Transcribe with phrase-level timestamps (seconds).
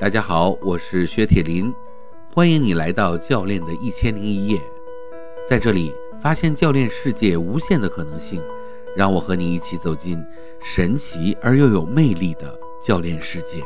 [0.00, 1.74] 大家好，我是薛铁林，
[2.32, 4.60] 欢迎你来到教练的一千零一夜，
[5.48, 8.40] 在这里发现教练世界无限的可能性，
[8.96, 10.24] 让我和你一起走进
[10.60, 13.60] 神奇而又有魅力的教练世界。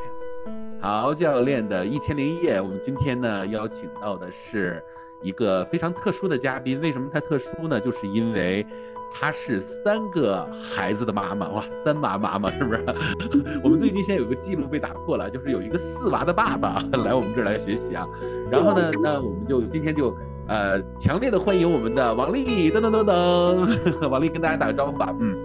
[0.81, 4.83] 好，教练的一千零一夜，我们今天呢邀请到的是
[5.21, 7.79] 一个非常特殊的嘉宾，为什么他特殊呢？
[7.79, 8.67] 就是因为。
[9.15, 12.85] 她是三个孩子的妈妈，哇，三娃妈妈是不是？
[13.63, 18.07] 我们最近现在有个记录被打破了，就是有一个四娃的爸爸 来我们这儿来学习啊。
[18.51, 20.15] 然后呢，那我们就今天就
[20.49, 25.15] 呃强烈的欢迎我们的王丽，噔噔噔噔， 王丽跟大家打个招呼吧。
[25.21, 25.37] 嗯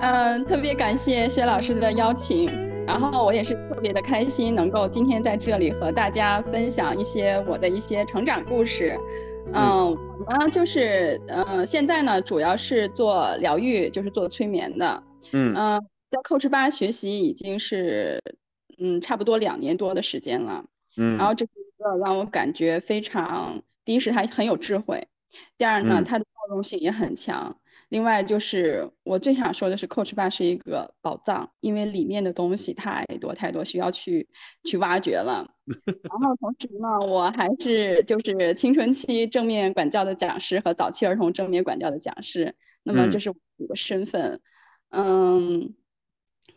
[0.00, 2.50] 嗯，特别感谢薛老师的邀请，
[2.84, 8.98] 然后我也是特别的开心，能够今天在这里和大家分享一些我的一些成长故事。
[9.54, 9.90] 嗯，
[10.26, 15.02] 我呢就是，嗯，现在呢主要是做疗愈，就是做催眠的。
[15.32, 18.20] 嗯嗯，在 Coach 八学习已经是，
[18.78, 20.64] 嗯，差不多两年多的时间了。
[20.96, 25.08] 嗯，然后这是一个让我感觉非常，第一是他很有智慧，
[25.58, 27.58] 第二呢，他的包容性也很强。
[27.92, 34.30] 另外就是我最想说的是，Coach 爸是一个宝藏，因为里面的东西太多太多，需要去
[34.64, 35.50] 去挖掘了。
[36.08, 42.56] 然后同时呢，我还是就是青春期正面管教的讲师和早期儿童正面管教的讲师。
[42.82, 43.36] 那么这是我
[43.68, 44.40] 的身份，
[44.88, 45.74] 嗯，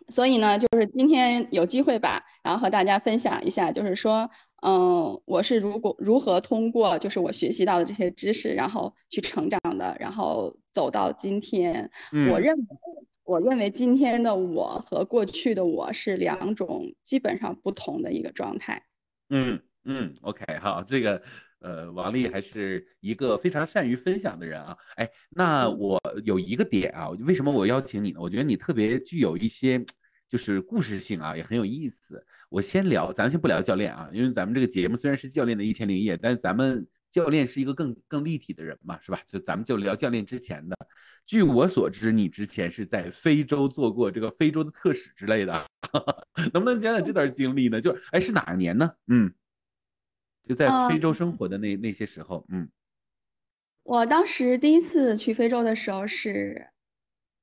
[0.09, 4.29] 所以呢，就是今天有机会吧，然后和大家分享一下，就是说。
[4.61, 11.91] 嗯，我是如果如何通过就是我学习到的这些知识，然后去成长的，然后走到今天。
[12.31, 12.65] 我认为，
[13.25, 18.81] 我认为今天的我和过去的我是两种基本上不同的一个状态。
[19.29, 21.21] 嗯嗯，OK，好，这个
[21.65, 24.77] 呃，王丽还是一个非常善于分享的人啊。
[24.97, 28.19] 哎，那我有一个点啊，为什么我邀请你呢？
[28.21, 29.83] 我觉得你特别具有一些。
[30.27, 32.21] 就是故事性啊，也很有意思。
[32.49, 39.21] 我先聊，咱们先不聊教练啊，因为咱们这个节目虽然是教练的一千零一夜，但是咱们教练是一个更更立体的人嘛，是吧？
[39.27, 40.75] 就咱们就聊教练之前的。
[41.27, 45.65] 据我所知，你之前是在非洲做过这个非洲的特使之类的，
[46.51, 47.79] 能不能讲讲这段经历呢？
[47.79, 48.91] 就是哎，是哪年呢？
[49.07, 49.31] 嗯，
[50.47, 52.69] 就在非洲生活的那那些时候，嗯。
[53.83, 56.69] 我当时第一次去非洲的时候是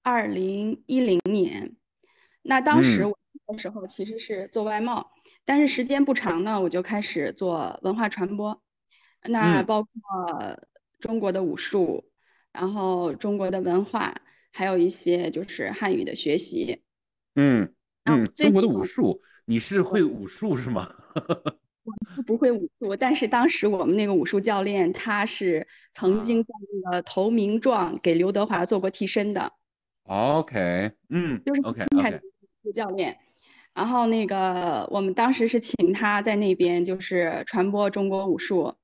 [0.02, 1.76] 二零一零年。
[2.42, 5.12] 那当时我的时候其实是做外贸，
[5.44, 8.60] 但是时间不长呢，我就开始做文化传播，
[9.22, 9.90] 那包括
[10.98, 12.10] 中国的武术，
[12.50, 14.20] 然后中国的文化，
[14.52, 16.82] 还有一些就是汉语的学习。
[17.36, 20.92] 嗯嗯，中国的武术，你是会武术是吗？
[21.84, 26.48] 我是不会武术，但是当时我们那个武术教练他是曾经在
[26.84, 29.52] 那个投名状给刘德华做过替身的。
[30.04, 32.20] OK，嗯，就是 OK OK。
[32.62, 33.18] 副教练，
[33.74, 38.74] 然后那个我们当时是请他在那边就是传播中国武术，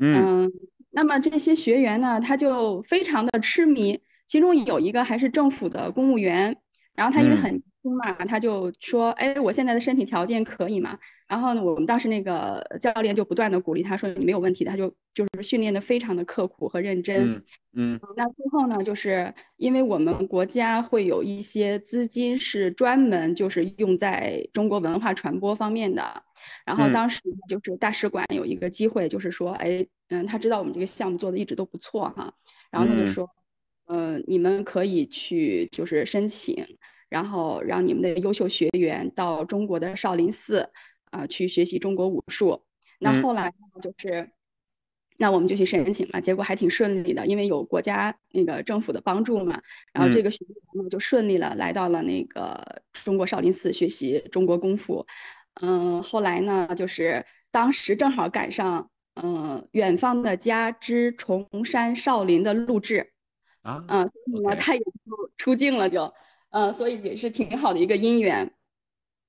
[0.00, 0.50] 嗯，
[0.90, 6.56] 那么这些学员呢，他就非常的痴迷，其中有一个还是政府的公务员，
[6.94, 7.62] 然后他因为很。
[7.94, 10.98] 嘛，他就说，哎，我现在的身体条件可以嘛？
[11.26, 17.42] 然后呢，我们当时那个教练就不断的鼓励他说，你没有问题，他就就是训练的非常的刻苦和认真。
[17.72, 26.22] 嗯，那最后呢，就是因为我们国家会有一些资金是专门就是用在中国文化传播方面的，
[26.64, 32.32] 然后当时就是大使馆有一个机会，就是说，哎，嗯，他知道我们这个项目做的一直都不错哈，
[32.70, 33.28] 然后他就说，
[33.86, 36.78] 嗯，你们可以去就是申请。
[37.16, 40.68] 然后让你们的优秀学员到中国的少林寺
[41.10, 42.66] 啊去学习中国武术。
[42.98, 44.32] 那后来呢，就是，
[45.16, 49.62] 那我们就去申请嘛，结果还挺顺利的，因为有国家那个政府的帮助嘛。
[49.94, 55.06] 然后这个学员呢就顺利了来到了那个中国少林寺学习中国功夫。
[55.54, 63.14] 嗯，后来呢，就是当时正好赶上嗯《远方的家之崇山少林》的录制
[63.62, 66.12] 啊，嗯，所以呢他也就出镜了就。
[66.56, 68.50] 嗯，所以也是挺好的一个姻缘。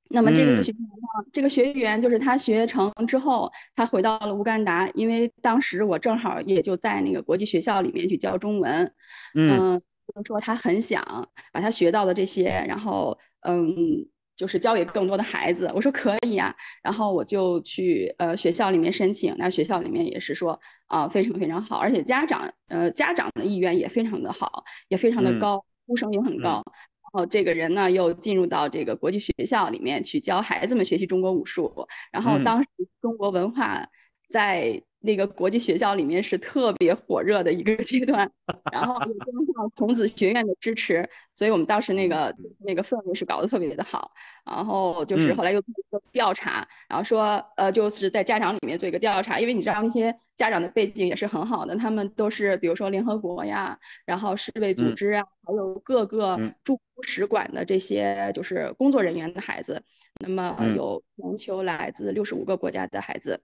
[0.10, 8.94] 那么这个学员呢，这个学员就是他学成之后，他回到了乌干达，因为当时我正好也就在那个国际学校里面去教中文。
[9.36, 14.08] 嗯，就是说他很想把他学到的这些，然后嗯，
[14.38, 15.70] 就是教给更多的孩子。
[15.76, 26.64] 我说可以啊，然后我就去呃学校里面申请，那学校里面也是说啊非常非常好，而且家长呃家长的意愿也非常的好，也非常的高，呼声也很高。
[26.97, 31.88] 然后这个人呢，又进入到这个国际学校里面去教孩子们学习中国武术。
[32.12, 32.70] 然后当时
[33.02, 33.90] 中国文化
[34.30, 38.30] 在那个国际学校里面是特别火热的一个阶段，
[38.74, 39.26] 然后又加
[39.56, 44.12] 上孔子学院的支持，所以我们当时那个那个氛围是搞得特别的好。
[44.46, 45.38] 然后就是。
[45.38, 59.84] 后来又做一个调查，然后说呃就是在家长里面做一个调查，因为你知道那些家长的背景也是很好的，他们都是比如说联合国呀，然后世卫组织啊，还有各个驻使馆的这些就是工作人员的孩子，
[60.20, 63.40] 那么有全球来自六十五个国家的孩子。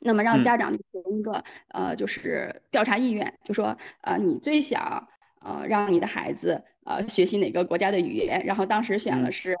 [0.00, 0.84] 那么让家长提
[1.18, 5.08] 一个呃，就是调查意愿，就说呃，你最想
[5.40, 8.44] 呃让你的孩子呃学习哪个国家的语言？
[8.46, 9.56] 然后当时选的是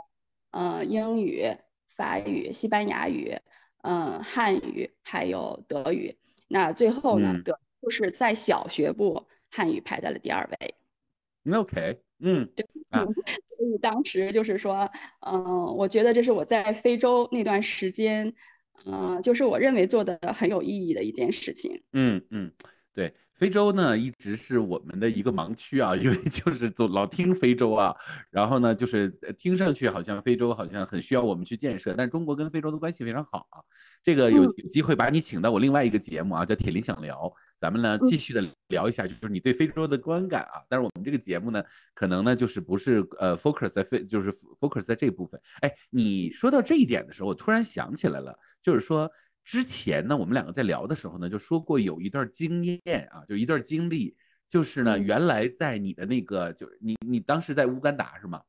[0.50, 1.56] 呃英语、
[1.96, 3.38] 法语、西班牙语、
[3.82, 6.16] 嗯汉语还有德语。
[6.48, 10.74] 那最后呢，德就是在小学部汉语排在了第二位。
[11.52, 12.66] OK，嗯，对，
[13.46, 14.90] 所以当时就是说，
[15.20, 18.34] 嗯，我觉得这是我在非洲那段时间。
[18.84, 21.82] 嗯，就是我认为做的很有意义的一件事情。
[21.92, 22.52] 嗯嗯，
[22.92, 27.94] 对，非洲呢一直是我们的一个盲区啊， 因为就是总老听非洲啊，
[28.30, 29.08] 然后呢就是
[29.38, 33.60] 听上去好像非洲好像很需要我们去建设，但中国跟非洲的关系非常好啊。
[34.02, 40.62] 这个有有机会把你请到我另外一个节目啊，叫铁林想聊，咱们呢继续的聊一下，就是你对非洲的观感啊。
[40.68, 41.60] 但是我们这个节目呢，
[41.92, 45.40] 可能呢就是不是呃 focus 在非，就是 focus 在这部分。
[45.60, 48.38] 哎，你说到这一点的时候，我突然想起来了。
[48.66, 49.08] 就是说，
[49.44, 54.16] 之前呢，我们两个在聊的时候呢，就说过有一段经验啊，就一段经历，
[54.48, 58.42] 就是呢，原来在你的那个，就是你你当时在乌干达是吗？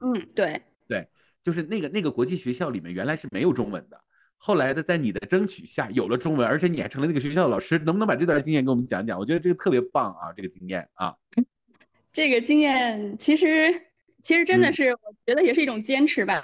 [0.00, 1.08] 嗯，对对，
[1.44, 4.02] 就是那个那个国际学校里面原来是没有中文的，
[4.36, 9.16] 后来的在你的争取下有了中文，而且你还成了那个学校的老师，能不能把这段经验给我们讲讲？
[9.16, 11.14] 我觉得这个特别棒啊，这个经验啊。
[12.12, 13.80] 这个经验其实
[14.24, 16.42] 其实真的是，我觉得也是一种坚持吧。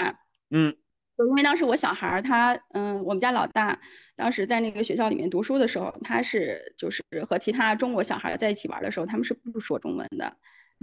[0.51, 0.77] 嗯。
[1.19, 3.81] 就因为当时我小孩儿他，嗯，我们家老大
[4.15, 10.37] 当时在那个学校里面读书的时候，他是就是和其他中国小孩在一起玩的时候，他们是不说中文的，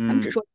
[0.05, 0.45] 他们只说，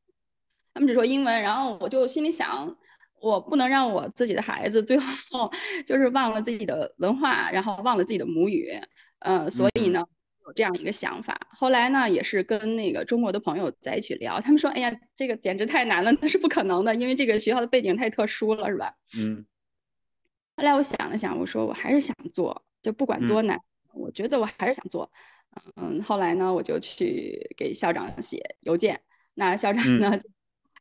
[0.74, 1.40] 他们只说英文。
[1.40, 2.76] 然后我就心里想，
[3.22, 5.50] 我不能让我自己的孩子最后
[5.86, 8.78] 就是忘了自己的文化，然后忘了自己的母语，
[9.20, 10.04] 嗯，所以呢
[10.46, 11.40] 有这样一个想法。
[11.56, 18.92] 后来呢也是跟那个中国的朋友在一起聊，他们说，哎呀，这个简直太难了，那是不可能的，因为这个学校的背景太特殊了，是吧？
[19.16, 19.46] 嗯。
[20.60, 23.58] 后来我想了想，我说我还是想做，就不管多难，
[23.94, 25.10] 我觉得我还是想做。
[25.74, 29.00] 嗯，后来呢，我就去给校长写邮件，
[29.32, 30.28] 那校长呢就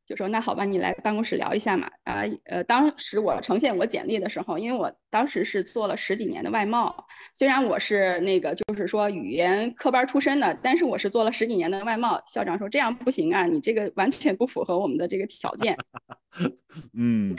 [0.06, 1.92] 就说那好吧，你来办公室聊一下嘛。
[2.04, 12.22] 啊，呃，当时我呈现我简历的时候，因为我当时是做了十几年的外贸，虽然我是那个就是说语言科班出身的，但是我是做了十几年的外贸。
[12.28, 15.78] 校长说这样不行啊，你这个完全不符合我们的这个条件。
[16.94, 17.38] 嗯。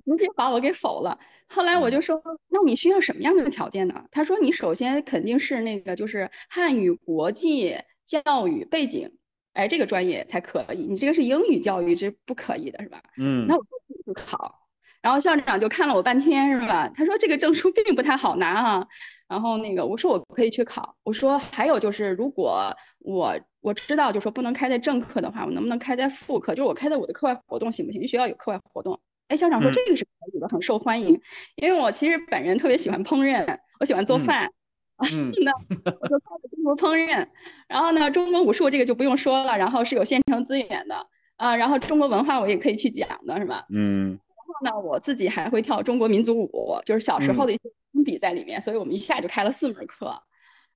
[0.00, 1.18] 直接把我给否了。
[1.48, 4.04] 后来我就说，那你需要什么样的条件呢？
[4.10, 9.12] 他说，你首先肯定是那个就是汉语国际教育背景，
[9.54, 10.82] 哎，这个专业才可以。
[10.82, 13.02] 你这个是英语教育，这不可以的，是吧？
[13.16, 13.46] 嗯。
[13.46, 14.66] 那我就去考。
[15.00, 16.88] 然后校长就看了我半天，是吧？
[16.88, 18.86] 他说这个证书并不太好拿啊。
[19.28, 20.96] 然后那个我说我可以去考。
[21.02, 26.54] 我说还有就是，如果我我知道就说不能开在正课的话，我能不能开在副课？
[26.54, 28.00] 就是我开在我的课外活动行不行？
[28.00, 29.00] 因为学校有课外活动。
[29.28, 31.20] 哎，校长说这个是可以的，很受欢迎。
[31.56, 34.50] 因为我其实本人特别喜欢烹饪，我喜欢做饭，
[34.98, 35.52] 那
[36.00, 37.28] 我就开始中国烹饪。
[37.68, 41.56] 然后呢，中国武术这个就不用说了，然后是有现成资源的啊。
[41.56, 43.66] 然后中国文化我也可以去讲的，是吧？
[43.70, 44.18] 嗯。
[44.62, 50.22] 然后呢，我自己还会跳中国民族舞，就是小时候的一些功底在里面，所以我们一下就开了四门课。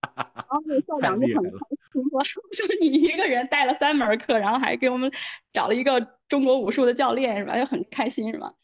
[0.16, 1.50] 然后那个校长就很开
[1.92, 2.22] 心，说
[2.52, 5.12] 说你一个人带了三门课，然后还给我们
[5.52, 7.56] 找了一个中国武术的教练，是吧？
[7.60, 8.54] 就很开心，是吧？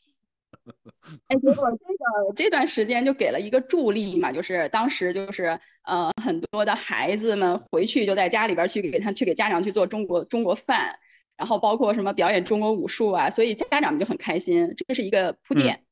[1.27, 10.99] 哎，结果这个这段时间就给了一个助力嘛，就是当时就是呃很多的孩子们回去就在家里边去给他去给家长去做中国中国饭，
[11.37, 15.85] 然后包括什么表演中国武术啊，所以家长们就很开心，这是一个铺垫。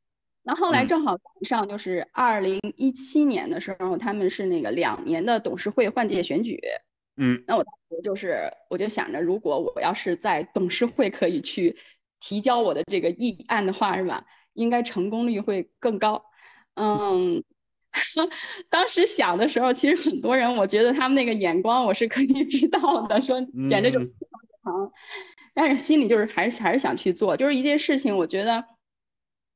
[0.42, 6.58] 那后来正好赶上就是二零一七年的时候，他们是那个两年的董事会换届选举。
[7.18, 11.76] 嗯，那我当时就是我就想着，如果我要是在董事会可以去
[12.20, 14.24] 提交我的这个议案的话，是吧？
[14.52, 16.24] 应该成功率会更高。
[16.74, 17.44] 嗯，
[18.70, 24.26] 当时想的时候，其实很多人我觉得他们那个眼光我是可以知道的，说简直就是非
[24.64, 24.92] 常
[25.54, 28.64] 但是心里就是还是还是想去做，就是一件事情，我觉得。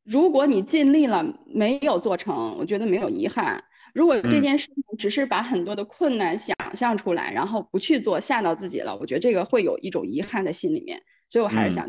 [0.03, 3.65] 如果你尽力了没有做成，我觉得没有遗憾。
[3.95, 11.03] 如果这件事情只是把很多的困难想象出来，然后不去做，吓到自己了，我觉得这个会有一种遗憾在心里面。
[11.29, 11.89] 所以我还是想，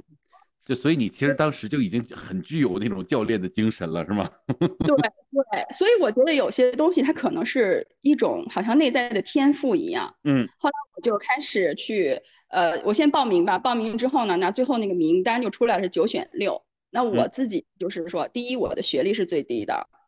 [0.64, 4.30] 就所以你其实当时就已经很具有那种教练的精神了，是吗？
[4.48, 10.16] 对对，所以我觉得有些东西它可能是一种好像内在的天赋一样。
[10.24, 13.58] 嗯，后来我就开始去，呃，我先报名吧。
[13.58, 16.64] 报名之后呢，那最后那个名单就出来是九选六。
[16.92, 19.74] 那我自己就是说，第一，我的学历是最低的。
[19.74, 20.01] 嗯，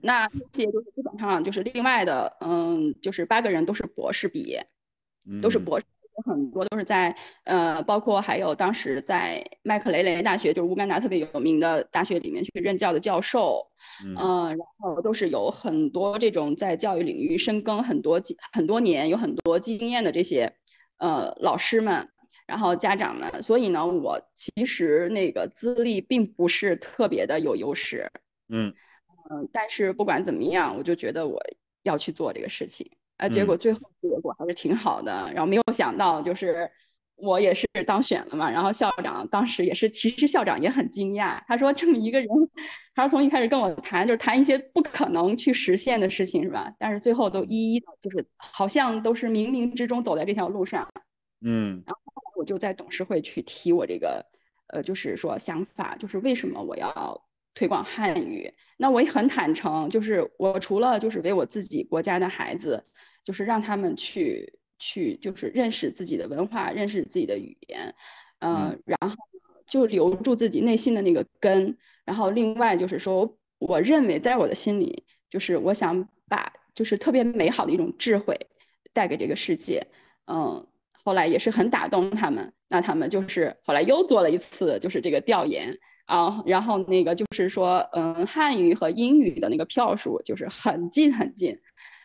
[0.00, 4.66] 那这些就是基本上就是另外的，嗯，就是八个人都是博士毕业，
[5.42, 5.86] 都是博士。
[6.24, 13.66] 很多都是在呃，包括还有当时在麦克雷雷大学，就是乌干达特别有名的大学里面去任教的教授，
[14.16, 20.54] 嗯，然后都是有很多这种在教育领域深耕很多很多年、有很多经验的这些
[20.98, 22.10] 呃老师们，
[22.46, 28.12] 然后家长们，所以呢，我其实那个资历并不是特别的有优势，
[28.48, 28.72] 嗯
[29.30, 31.42] 嗯，但是不管怎么样，我就觉得我
[31.82, 32.92] 要去做这个事情。
[33.16, 36.72] 啊，结果最后结果还是挺好的，然后没有想到就是
[37.14, 42.28] 我也是当选了嘛，然后校长当时也是，其实校长也很惊讶，他说这么一个人，
[42.92, 46.74] 他说从一开始跟我谈就是谈一些不可能去实现的事情是吧？
[46.76, 50.90] 但是最后都一一的，就是好像都是冥冥之中走在这条路上，
[51.40, 54.26] 嗯，然后我就在董事会去提我这个，
[54.66, 57.24] 呃，就是说想法，就是为什么我要。
[57.54, 62.84] 推广汉语，那我也很坦诚，就是我除了就是为我自己国家的孩子，
[63.22, 67.94] 就是让他们去去就是认识自己的文化，认识自己的语言，
[68.40, 69.16] 嗯，然后
[69.66, 78.48] 就留住自己内心的那个根，然后另外就是说，我认为在我的心里，就是我想把就是特别美好的一种智慧
[78.92, 79.86] 带给这个世界，
[80.26, 85.78] 嗯，后来也是很打动他们，那他们就是后来又做了一次就是这个调研。
[86.06, 91.60] 啊，然后那个就是说，嗯，汉语和英语的那个票数就是很近很近，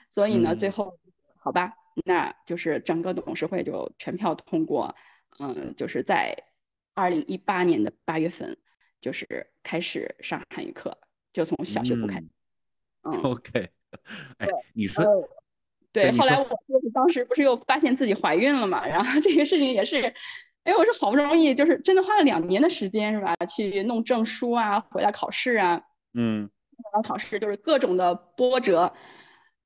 [0.09, 0.97] 所以呢，最后
[1.37, 1.73] 好吧，
[2.05, 4.95] 那就是整个董事会就全票通过，
[5.37, 6.45] 嗯，就是在
[6.93, 8.57] 二零一八年的八月份，
[9.01, 10.97] 就是开始上汉语课，
[11.33, 12.27] 就从小学部开始。
[13.03, 13.69] 嗯，OK，
[14.39, 15.03] 哎，你说，
[15.91, 20.13] 对，后来我就是当时不是又发现自己怀孕了嘛，然后这个事情也是。
[20.63, 23.33] 哎，我说好不容易，就是真的花了两年的时间，是吧？
[23.47, 25.81] 去弄证书啊，回来考试啊，
[26.13, 26.49] 嗯，
[26.93, 28.93] 来考试就是各种的波折。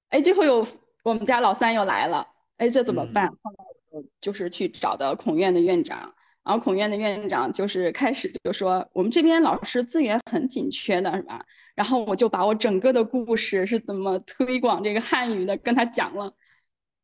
[0.09, 0.65] 哎，最后又
[1.03, 3.27] 我们家老三又来了，哎，这怎么办？
[3.41, 11.45] 后来我就是去找的孔院的院长，然后孔院的院长就是开始就说，我们这边老师资源很紧缺的，是吧？
[11.75, 16.33] 然后我就把我整个的故事是怎么推广这个汉语的跟他讲了。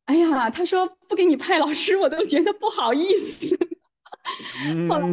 [0.04, 3.58] 哎呀，他说不给你派老师，我都觉得不好意思。
[4.88, 5.08] 后来，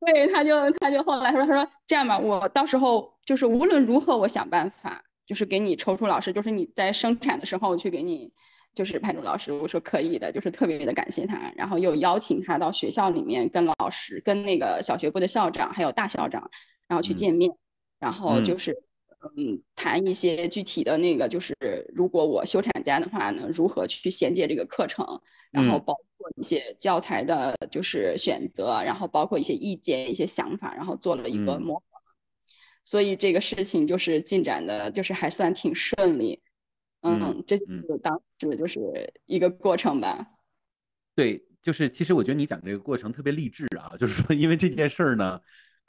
[0.00, 8.32] 对，他就他就后来说，他说这样吧，我到时候就是无论如何，我想办法，就是给你抽出老师，就是你在生产的时候去给你，
[8.74, 9.52] 就是派出老师。
[9.52, 16.50] 我说可以的，就是特别的感谢他，然后又邀请他到学校里面跟老师、跟那个小学部的校长还有大校长，
[16.88, 17.52] 然后去见面，
[17.98, 18.82] 然后就是。
[19.36, 21.54] 嗯，谈一些具体的那个，就是
[21.94, 32.00] 如果我休产假的话呢，如何去衔接这个课程，然后包括一些教材的，就是选择，然后包括一些意见、一些想法，然后做了一个模仿。
[32.82, 36.40] 所以这个事情就是进展的，就是还算挺顺利。
[37.02, 40.28] 嗯，这就是当时就是一个过程吧。
[41.14, 45.40] 对，就是其实我觉得你讲这个过程特别励志啊，就是说因为这件事儿呢。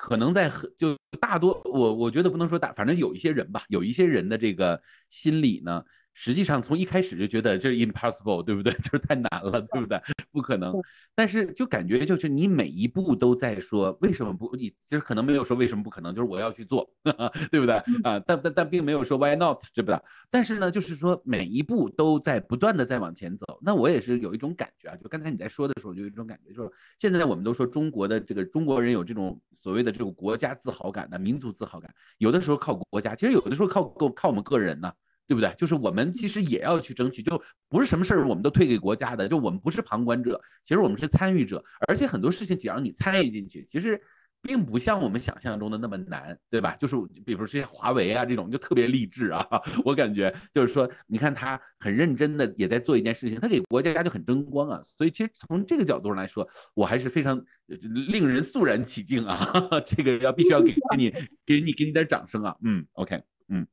[0.02, 4.82] 可能在很就大多我我觉得不能说大，反正有一些人吧，有一些人的这个
[5.12, 5.84] 心理呢。
[6.14, 8.72] 实际上从一开始就觉得这 impossible，对不对？
[8.80, 10.00] 就是太难了，对不对？
[10.32, 10.74] 不可能。
[11.16, 14.56] 但是就感觉就是你每一步都在说为什么不？
[14.56, 16.90] 你其实可能没有说为什么不可能，就是我要去做，
[17.52, 17.76] 对不对？
[18.04, 20.00] 啊，但但但并没有说 why not，对不对？
[20.30, 23.60] 但是呢，就是说每一步都在不断的在往前走。
[23.62, 34.92] 那我也是有一种感觉啊，就刚才你在说的时候，就有一种感觉，就是现在我们都说中国的这个中国人有这种所谓的这种国家自豪感的民族自豪感，有的时候靠国家，其实有的时候靠靠靠我们个人呢。
[35.32, 35.50] 对不对？
[35.58, 43.98] 就是我们其实也要去争取，就不是什么事儿我们都推给国家的，就我们不是旁观者，其实我们是参与者，而且很多事情只要你参与进去，其实
[44.42, 46.76] 并不像我们想象中的那么难，对吧？
[46.78, 49.48] 就是比如说些华为啊这种就特别励志啊，
[49.86, 59.40] 我感觉就是说，你看他很认真的也在做一件事情，他给国家就很争光啊，所以其实从这个角度上来说，我还是非常令人肃然起敬啊，
[59.88, 61.10] 这个要必须要给给你
[61.46, 63.66] 给你给你点掌声啊，嗯，OK，嗯。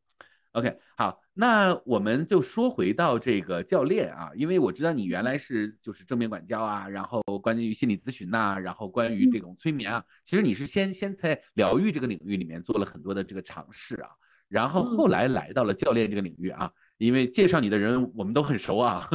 [0.52, 14.08] OK，好，那我们就说回到这个教练啊，因为我知道你原来是就是正面管教啊，然后关于心理咨询呐，然后关于这种催眠啊，其实你是先先在疗愈这个领域里面做了很多的这个尝试啊，
[14.48, 19.08] 然后后来来到了教练这个领域啊，因为介绍你的人我们都很熟啊。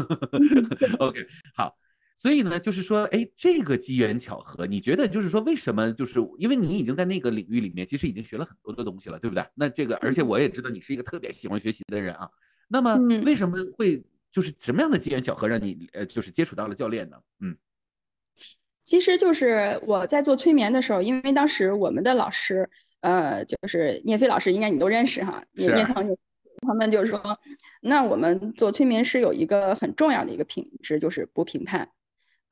[0.99, 1.75] OK，好，
[2.15, 5.91] 所以呢，就是说，哎，这个机缘巧合，你觉得就是说，为什么？
[5.93, 9.43] 就是因为你已经在那个领域里面，其实已经学了很多的东西了，对不对？
[9.55, 12.29] 那这个，而且我也知道你是一个特别喜欢学习的人啊。
[12.69, 17.17] 那么，为什么会就是什么样的机缘巧合让你呃，就是接触到了教练呢？
[17.41, 17.57] 嗯，
[18.83, 22.69] 其实就是我在做催眠的时候，因为当时我们的老师，
[23.01, 26.15] 呃，就是聂飞老师，应该你都认识哈，聂聂腾
[26.65, 27.37] 他们就是说，
[27.81, 31.89] 那我们做催眠师有一个很重要的一个品质，就是不评判。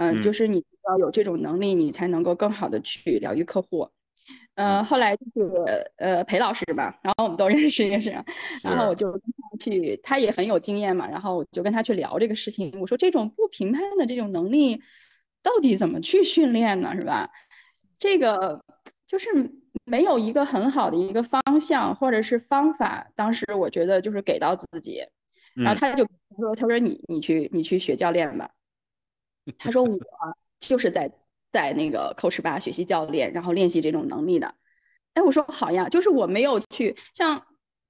[0.01, 3.89] 嗯，就是你要有这种能力，你才能够更好的去疗愈客户。
[4.55, 8.09] 呃，后来就是呃裴老师吧，然后我们都 认识认识，
[8.63, 12.79] 然后我就跟他去，他也很有经验嘛，然后我就跟他去聊这个事情。
[12.81, 14.81] 我说这种不评判的这种能力，
[15.43, 16.95] 到底怎么去训练呢？
[16.95, 17.29] 是吧？
[17.99, 18.65] 这个
[19.05, 19.29] 就是
[19.85, 23.11] 没有一个很好的一个方向或者是方法。
[23.15, 25.05] 当时我觉得就是给到自己，
[25.53, 26.07] 然后他就
[26.39, 28.49] 说：“他说你你去你去学教练吧。”
[29.57, 29.97] 他说我
[30.59, 31.11] 就是在
[31.51, 34.55] 在那个 Coach 吧学习教练，然后练习这种能力的。
[35.13, 37.45] 哎，我说好呀，就是我没有去像，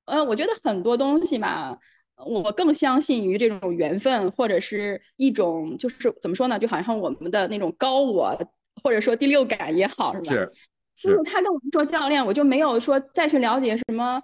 [0.06, 1.78] 呃，我觉得很多东西嘛，
[2.16, 8.38] 我更相信于这种缘分，或者是一种就是怎么说呢，就好像我们的那种高我，
[8.84, 10.32] 或者说第六感也好，是吧？
[10.32, 10.54] 是。
[10.96, 14.22] 是他跟我们说教练，我就没有说再去了解什么。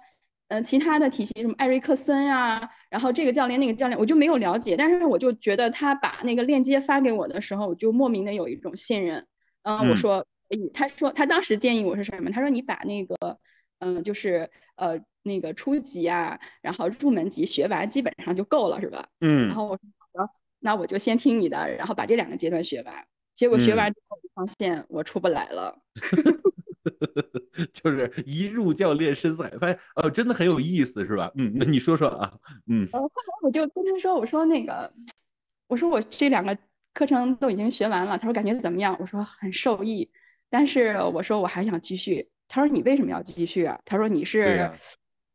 [0.48, 9.26] 嗯，其他的体系什么艾瑞克森啊，然后这个教练那个教练，我就没有了解，但是我就觉得他把那个链接发给我的时候，我就莫名的有一种信任。
[9.62, 10.26] 嗯，我说，
[10.72, 12.30] 他说他当时建议我是什么？
[12.30, 13.38] 他说你把那个，
[13.80, 19.08] 嗯，就是呃那个初级啊，然后入门级学完基本上就够了，是吧？
[19.20, 19.48] 嗯。
[19.48, 23.04] 然后我说好的，那我就先听你的，然后把这两个阶段学完。
[23.34, 25.78] 结果学完之后，发现我出不来了。
[27.72, 31.30] 就是一入教练深似海，发现哦，真的很有意思，是吧？
[31.34, 32.32] 嗯，那你说说啊，
[32.66, 32.86] 嗯。
[32.92, 33.08] 后来
[33.42, 34.92] 我就跟他说，我说那个，
[35.66, 36.56] 我说我这两个
[36.94, 38.96] 课程都已经学完了，他说感觉怎么样？
[39.00, 40.10] 我说很受益，
[40.50, 42.28] 但是我说我还想继续。
[42.48, 43.80] 他说你为什么要继续啊？
[43.84, 44.70] 他说你是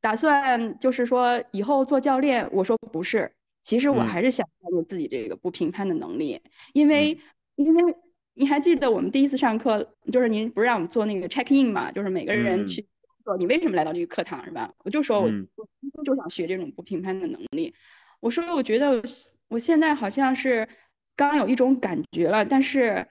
[0.01, 2.49] 打算就是说以后做教练？
[2.51, 6.41] 我说不是，其实我还是想锻炼自己这个不评判的能力，
[6.73, 7.19] 因为
[7.55, 7.95] 因为。
[8.35, 11.91] 你还记得我们第一次上课，就是您不是让我们做那个 check in 嘛？
[11.91, 12.87] 就是每个人去
[13.23, 14.73] 说你为什么来到这个课堂，是吧？
[14.83, 15.29] 我就说我
[15.93, 17.75] 我就想学这种不评判的能力。
[18.19, 19.03] 我说我觉得
[19.49, 20.67] 我现在好像是
[21.15, 23.07] 刚有一种感觉了，但是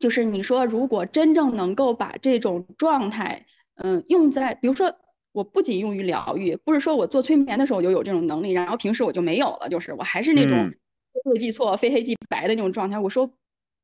[0.00, 4.96] 就是你说如果真正能够把这种状态，嗯，用在比如说
[5.30, 10.70] 我不仅用于疗愈，不是说我做催眠的时候就有这种能力，然后平时我就没有了，就是我还是那种
[11.12, 12.98] 非对即错、非黑即白的那种状态。
[12.98, 13.32] 我说。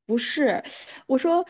[0.05, 0.63] 不是，
[1.07, 1.45] 我说，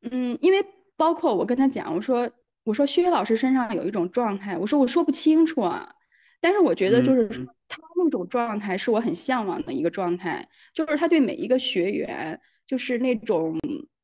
[0.00, 0.64] 嗯，因为
[0.96, 2.30] 包括我跟他讲，我说，
[2.64, 5.94] 我说薛老师身上有一种状态，我说我说不清楚啊，
[6.40, 7.28] 但是我觉得就是
[7.68, 13.58] 他那种状态是我很向往的一个状态，就是他对每一个学员就是那种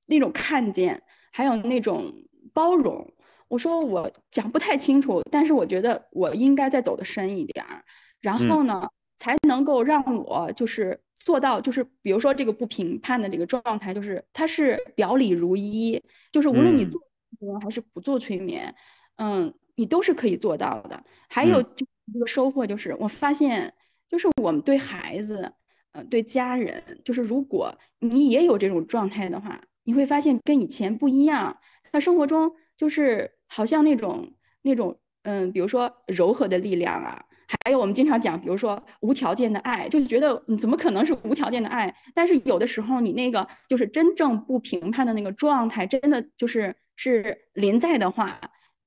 [0.04, 2.12] 那种看见，还有那种
[2.52, 3.14] 包容。
[3.48, 7.84] 我说我讲不太清楚，但是我觉得我应该再走的深一点儿，
[8.20, 11.00] 然后呢，才能够让我就是。
[11.18, 18.74] 做到就是，比如说这个不评判的这个状态，就是它是表里如一，就是无论你做催眠还是不做催眠，
[19.16, 21.04] 嗯，你都是可以做到的。
[21.28, 23.74] 还有就一个收获就是，我发现
[24.08, 25.54] 就是我们对孩子，
[25.92, 31.58] 嗯，对家人，就是如果你也有这种状态的话，你会发现跟以前不一样。
[31.90, 37.24] 他生活中就是好像那种那种，嗯，比如说柔和的力量啊。
[37.46, 41.94] 还有我们经常讲，比如说无条件的爱，就觉得你怎么可能是无条件的爱？
[42.14, 48.40] 但是有的时候你那个就是真正不评判的那个状态，真的就是是临在的话，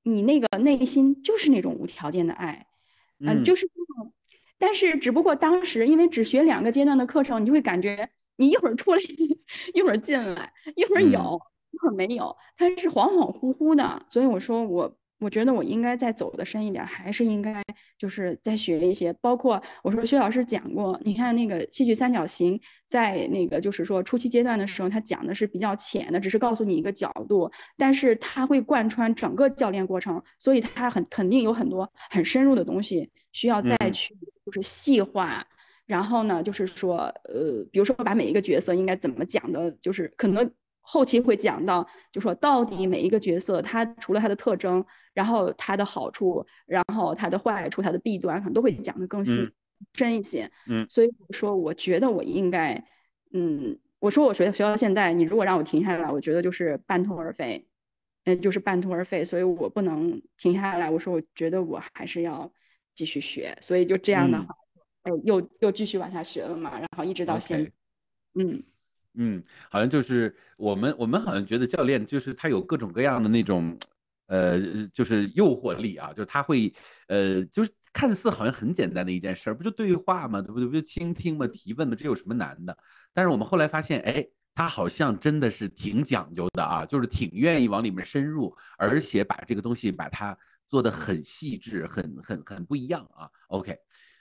[0.03, 2.67] 你那个内心就是那种无条件的爱，
[3.19, 4.13] 嗯，就是那种。
[4.57, 9.01] 但是只不过当时因为只学两个阶段的课程，你就会感觉你一会儿出来，
[9.73, 11.41] 一会儿进来，一会儿有，
[11.71, 14.05] 一会儿没有，它是恍恍惚惚的。
[14.09, 14.97] 所以我说我。
[15.19, 17.63] 我觉得我应该再走的深一点，还是应该
[17.97, 19.13] 就是再学一些。
[19.13, 35.47] 包括我说薛老师讲过，你看那个戏剧三角形，在那个就是说初期阶段的时候，他讲的是比较浅的，只是告诉你一个角度，但是他会贯穿整个教练过程，所以他很肯定有很多很深入的东西需要再去就是细化。
[35.87, 40.51] 然后呢，就是说呃，比如说把每一个角色应该怎么讲的，就是可能。
[40.89, 49.51] 后期会讲到，就说到底每一个角色，他除了他的特征，然后他的好处，然后他的坏处，他的弊端，可能都会讲的更细
[49.93, 50.49] 深一些。
[50.65, 52.87] 嗯，所以我说，我觉得我应该，
[53.33, 57.67] 嗯，我说我学学到现在，你如果让我停下来，我觉得就是半途而废，
[58.23, 60.89] 嗯，就是半途而废，所以我不能停下来。
[60.89, 62.53] 我说，我觉得我还是要
[62.95, 64.55] 继续学，所以就这样的话，
[65.03, 67.73] 哎，又又继续往下学了嘛，然后一直到现，
[68.33, 68.63] 嗯。
[69.19, 73.75] 嗯，好像就是我们我们好像觉得教练就是他有各种各样的那种，
[74.27, 76.71] 呃，就是诱惑力啊，就是他会，
[77.07, 80.39] 呃，就是看似好像很简单的一件事，不就对话吗？
[80.39, 80.67] 对不对？
[80.67, 81.47] 不就倾听吗？
[81.47, 81.95] 提问吗？
[81.97, 82.77] 这有什么难的？
[83.11, 93.27] 但是我们后来发现，哎，他好像真的是挺讲究的啊，就是挺愿意往里面深入，而且把这个东西把它做的很细致，很很很不一样啊。
[93.47, 93.75] OK。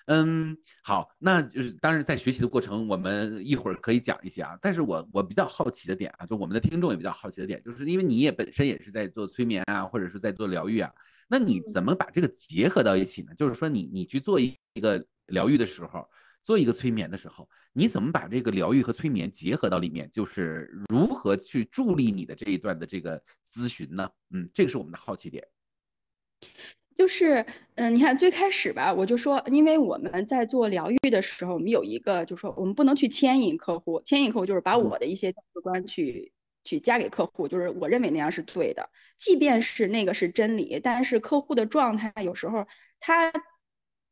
[0.06, 4.56] 嗯，好，那就是当然在学习的过程，我们一会儿可以讲一些啊。
[4.62, 10.92] 但是我我比较好奇的点啊，就我们的听众也比较好奇的点，就是因为你也本身也是在做催眠啊，或者是在做疗愈啊，
[11.28, 13.34] 那你怎么把这个结合到一起呢？
[13.36, 16.08] 就是说你你去做一一个疗愈的时候，
[16.44, 20.08] 做一个催眠的时候，你怎么把这个疗愈和催眠结合到里面？
[20.12, 23.20] 就是如何去助力你的这一段的这个
[23.52, 24.08] 咨询呢？
[24.30, 25.44] 嗯，这个是我们的好奇点。
[26.96, 36.32] 就是，嗯，你看最开始吧，我就说，因为我们在做疗愈的时候，我们有一个，就是说我们不能去牵引客户，牵引客户就是把我的一些价值观去
[36.64, 42.66] 去加给客户，就是我认为那样是对的，即便是那个是真理，但是客户的状态有时候
[42.98, 43.30] 他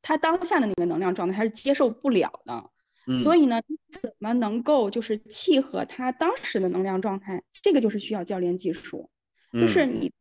[0.03, 2.71] 他当下的那个能量状态他是接受不了的，
[3.19, 9.09] 所以呢，怎么能够就是契合他当时的能量状态，这个就是需要教练技术，
[9.53, 10.13] 就是你。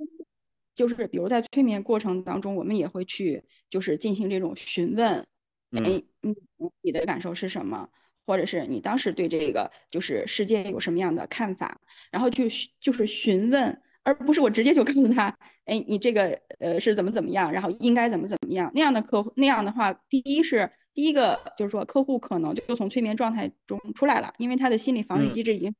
[0.76, 5.26] 就是比如在催眠过程当中，我们也会去就是进行这种询问，
[5.72, 6.36] 哎，你
[6.82, 7.90] 你的感受是什么？
[8.26, 11.82] 或者是你当时对这个就是事件有什么样的看法？
[12.10, 12.46] 然后就
[12.80, 18.72] 就是询问，而不是我直接就告诉他，哎，你这个呃是怎么怎么样，然后应该怎么怎么样？
[18.74, 25.76] 那样的客户那样的话，第一是第一个就是说客户可能就从催眠状态中出来了，因为他的心理防御机制已经，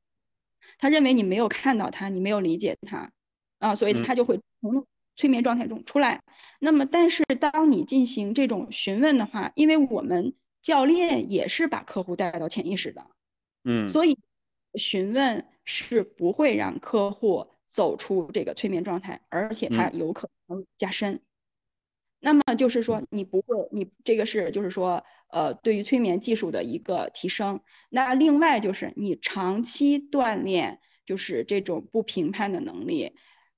[0.78, 3.10] 他认为你没有看到他，你没有理解他。
[3.58, 6.22] 啊，所以他就会从催眠状态中出来。
[6.58, 13.06] 那么，但是当你进行这种询问的话，因为我们教练也是把客户带到潜意识的，
[13.64, 14.18] 嗯，所以
[14.74, 21.20] 询问是不会让客户走出这个催眠状态，而且他有可能加深。
[22.18, 27.60] 那么就是说，你不会，你这个是就是说，呃，对于催眠技术的一个提升。
[27.90, 33.12] 那另外就是你长期锻炼，就是这种不评判的能力。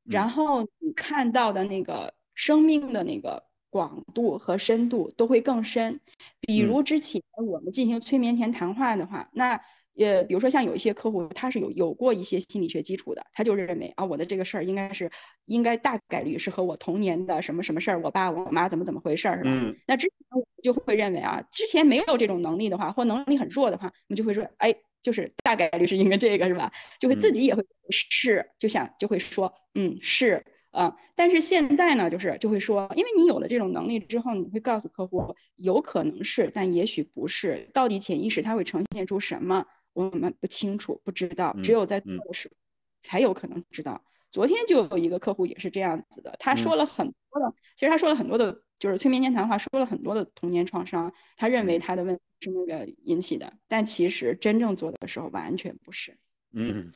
[0.09, 6.01] 然后你看到的那个生命的那个广度和深度都会更深。
[6.40, 9.61] 比如之前我们进行催眠前谈话的话，那
[9.99, 15.11] 呃，比如说像有一些客户他是有有过一些心理学基础的，他就认为啊，我的这个事儿应该是
[15.47, 19.51] 应该大概率是和我童年的什么什么事儿，我爸我妈怎么怎么回事儿是吧？
[19.51, 19.75] 嗯。
[19.87, 24.75] 那之前我就会认为啊，之前没有这种能力的话，或能力很弱的话，我们就会说，哎。
[25.07, 26.73] 就是大概率是因为这个是吧？
[26.99, 30.97] 就会自己也会是，就想就会说，嗯是，嗯。
[31.14, 37.71] 但是现在呢，就是就会说，因为你有了这种能力之后，你会告诉客户，有可能是，但也许不是。
[37.73, 41.57] 到底潜意识它会呈现出什么，我们不清楚，不知道。
[41.62, 42.57] 只有在做的时候，
[43.01, 44.03] 才有可能知道。
[44.37, 48.61] 昨天就有一个客户也是这样子的，他说了很多的，其实他说了很多的。
[48.79, 56.18] 就是催眠间谈话说了很多的童年创伤，他认为他的问题是那个引起的，但其实真正做的时候完全不是。
[56.53, 56.92] 嗯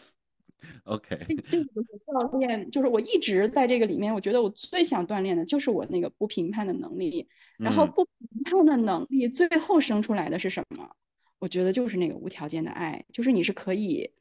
[0.84, 1.24] ，OK。
[1.26, 7.30] 这个就是教练，就是我一直在这个里面，我觉得我最想锻炼的就是我那个不评判的能力。
[7.56, 10.94] 然后不评判的能力最后生出来的是什么？
[11.38, 14.12] 我觉得就是那个无条件的爱，就是你是可以。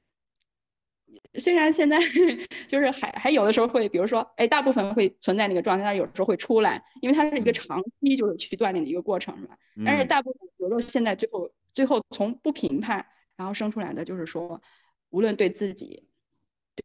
[1.35, 1.97] 虽然现在
[2.67, 9.57] 就是还还有的时候会，比如说，哎，大部分会存在那个状态，但是有时候会出来，因为它是一个长期就是去锻炼的一个过程，是吧？
[9.85, 13.05] 但是大部分，比如说现在最后最后从不评判，
[13.37, 14.61] 然后生出来的就是说，
[15.09, 16.07] 无论对自己、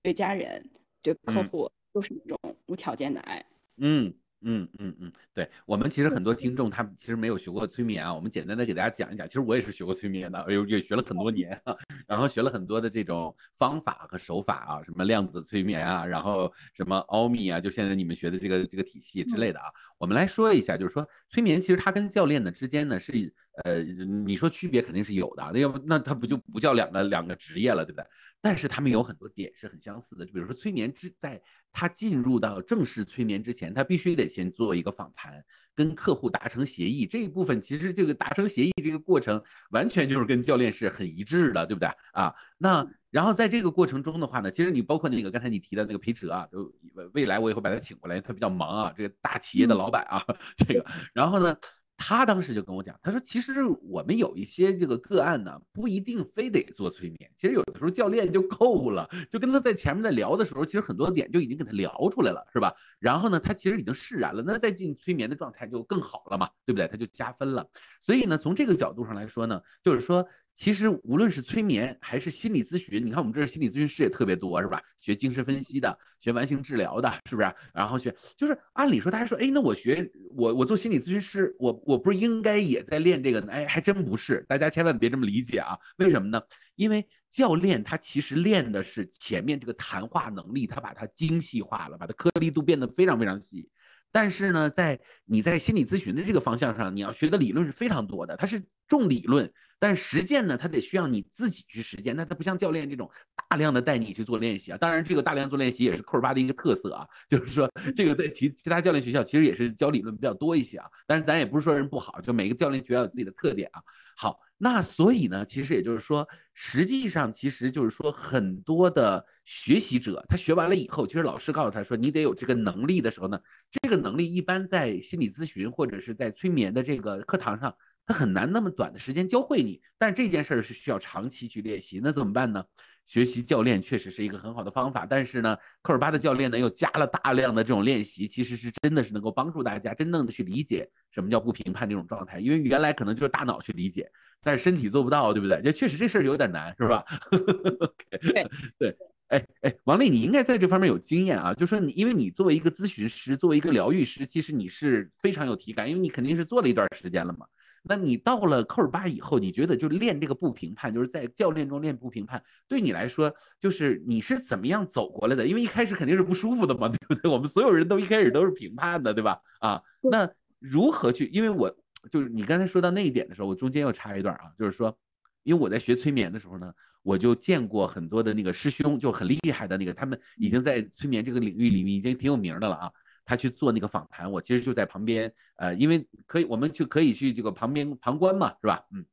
[0.03, 0.71] 对家人、
[1.03, 3.45] 对客户，都是一种无条件的爱。
[3.77, 4.15] 嗯。
[4.45, 9.27] 嗯嗯嗯，对我们其实很多听众他其实没有学过催眠啊，我们简单的给大家讲一讲。
[9.27, 11.75] 其实我也是学过催眠的，也也学了很多年啊，
[12.07, 19.67] 然后学了很多的这种方法和手法啊，什么量子催眠啊，然后什么奥秘啊，就现在你们学的这个这个体系之类的啊。
[19.99, 28.05] 我们来说一下，就是说催眠其实它跟教练呢之间呢是呃，你说区别肯定是有的，那要不那它不就不叫两个两个职业了，对不对？
[28.41, 31.41] 但是他们有很多点是很相似的，就比如说催眠之在
[31.73, 35.43] 他进入到正式催眠之前，他必须得先做一个访谈，
[35.75, 37.07] 跟客户达成协议。
[37.07, 39.41] 这一部分其实这个达成协议这个过程，
[39.71, 42.35] 完全就是跟教练是很一致的，对不对啊？
[42.59, 46.75] 那然后在这个过程中的话呢，其实你包括那个刚才你提的那个裴哲啊，就
[47.13, 50.21] 未来我也会把他请过来，他比较忙啊，这个大企业的老板啊，
[50.57, 51.57] 这个，然后呢。
[51.97, 62.75] 他当时就跟我讲，他说：“其实我们有一些这个个案呢，不一定非得做催眠，其实有的时候教练就够了，就跟他在前面在聊的时候，其实很多点就已经给他聊出来了，是吧？
[62.99, 66.89] 然后呢，他其实已经释然了，那再进催眠的状态就更好了嘛，对不对？
[66.89, 67.67] 他就加分了。
[68.01, 74.81] 所以呢，从这个角度上来说呢，就是说其实无论是催眠还是心理咨询，你看我们这心理咨询师也特别多，是吧？
[75.01, 77.53] 学精神分析的，学完形治疗的，是不是？
[77.75, 83.41] 然后学就是按理说，大家说，哎，那我学我我做心理咨询师，我我不是应该也在练这个？
[83.51, 85.77] 哎，还真不是，大家千万别这么理解啊！
[85.97, 86.41] 为什么呢？
[86.77, 93.69] 因为教练他其实练的是前面这个谈话能力，他把它精细化了，把它颗粒度变得非常非常细。
[94.13, 99.53] 但是呢，在你在心理咨询的这个方向上，你要学的理论是非常多的，它是重理论，
[99.85, 102.17] 但实践呢，它得需要你自己去实践。
[102.17, 103.11] 那它不像教练这种
[103.51, 104.79] 大量的带你去做练习啊。
[104.79, 110.87] 当然，这个大量做练习也是扣儿八的一个特色啊，就是说这个在其其他教练学校其实也是教理论比较多一些啊。
[111.07, 113.83] 但是咱也不是说人不好，就每个教练学校有自己的特点啊。
[114.17, 114.41] 好。
[114.57, 123.39] 那所以呢，其实也就是说，实际上其实就是说，很多的学习者他学完了以后，其实老师告诉他说，你得有这个能力的时候呢，
[123.71, 129.81] 这个能力一般在心理咨询或者是在催眠的这个课堂上，他很难那么短的时间教会你。
[129.99, 132.65] 但是这件事儿是需要长期去练习，那怎么办呢？
[133.07, 144.11] 学习教练确实是一个很好的方法，但是呢，科尔巴的教练呢又加了大量的这种练习，其实是真的是能够帮助大家真正的去理解什么叫不评判这种状态，因为原来可能就是大脑去理解，
[144.43, 145.61] 但是身体做不到，对不对？
[145.63, 147.05] 这确实这事儿有点难，是吧？
[148.09, 148.97] 对对，
[149.29, 157.45] 哎哎，王丽，你应该在这方面有经验啊，就说你，因为你作为一个咨询师，作为一个疗愈师，其实你是非常有体感，因为你肯定是做了一段时间了嘛。
[157.87, 165.47] 那你到了扣尔巴以后，你觉得就练这个不评判，就是在教练中练不评判，对你来说，就是你是怎么样走过来的？
[165.47, 167.31] 因为一开始肯定是不舒服的嘛， 对不对？
[167.31, 169.39] 我们所有人都一开始都是评判的，对吧？
[169.61, 171.27] 啊，那如何去？
[171.27, 171.71] 因为我
[172.11, 174.97] 就是你刚才说到那一点的时候，我中间要插一段啊，就是说，
[175.43, 182.91] 因为我在学催眠的时候呢，我就见过很多的那个师兄，就很厉害的那个，他们已经在催眠这个领域里面已经挺有名的了啊。
[183.25, 188.85] 他去做那个访谈，我其实就在旁边，呃，因为可以，我们就可以去这个旁边旁观嘛，是吧？
[188.93, 189.05] 嗯，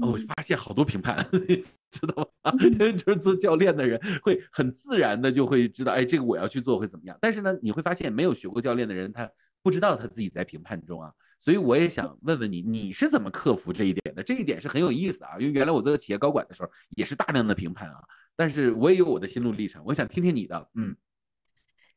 [0.00, 1.24] 我发现好多评判，
[1.90, 2.52] 知道吗？
[2.96, 7.16] 就是做教练的人会很自然的就会知道，哎，这个我要去做会怎么样？
[7.20, 9.30] 但是呢，你会发现没有学过教练的人，他
[9.62, 11.12] 不知道他自己在评判中啊。
[11.38, 14.22] 所以我也想问问你，你是怎么克服这一点的？
[14.22, 17.96] 这一点是很有意思的啊，因为原来我做企业高管的时候也是大量的评判啊，
[18.34, 20.96] 但是我也有我的心路历程，我想听听你的，嗯。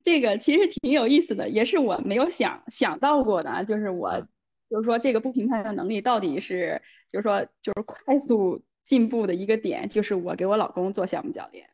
[0.07, 4.25] 这个其实挺有意思的，也是我没有想想到过的啊，就是我，
[4.69, 11.69] 就是说这个不评判的能力到底是，就是说就是快速进步的一个点，就是我给我老公做项目教练。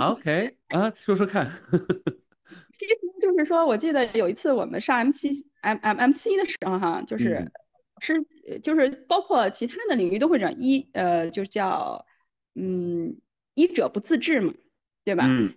[0.00, 1.52] OK 啊，说说看。
[2.72, 5.28] 其实就是说，我记得有一次我们上 M C
[5.60, 7.52] M M M C 的时候哈，就是
[8.00, 8.24] 是
[8.60, 12.06] 就是包括其他的领域都会讲医呃，就叫
[12.54, 13.20] 嗯
[13.52, 14.54] 医者不自治嘛，
[15.04, 15.26] 对吧？
[15.28, 15.52] 嗯。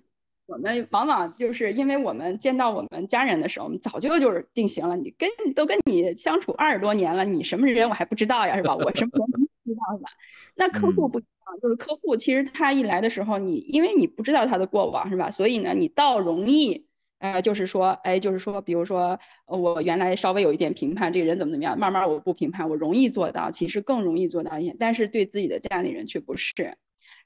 [0.49, 4.97] 我们往往就是因为我们见到我们家人的时候，我们早就就是定型了。
[4.97, 8.75] 你跟都跟你相处二十多年了，你什么人我还不知道呀，是吧？
[8.75, 10.09] 我什么人不知道是吧？
[10.55, 15.29] 那客户不一样，就是客户其实他一来的时候，你因为你不知道他的过往是吧？
[15.29, 16.87] 所以呢，你倒容易，
[17.19, 26.75] 呃，就是说，哎，就是说，比如说，我原来稍微有一点评判这个人怎么怎么样，慢慢我不评判，我容易做到，其实更容易做到一点，但是对自己的家里人却不是。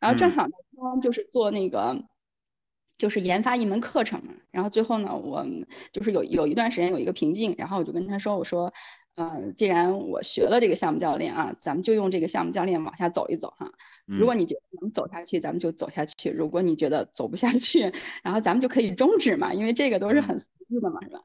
[0.02, 0.52] 然后正好呢，
[1.02, 2.04] 就是做那个。
[2.97, 5.45] 就是研发一门课程嘛，然后最后呢，我
[5.91, 8.73] 就是有有一段时间有一个瓶颈，然后我就跟他说，我说，
[9.15, 13.71] 呃，既然我学了这个项目教练啊，咱们就用这个项目教练往下走一走哈。
[14.06, 21.19] 如果你觉得能走下去，咱们就走下去；如果你觉得走不下去，然后咱们就可以终止嘛，因为这个都是很随意的嘛，是吧？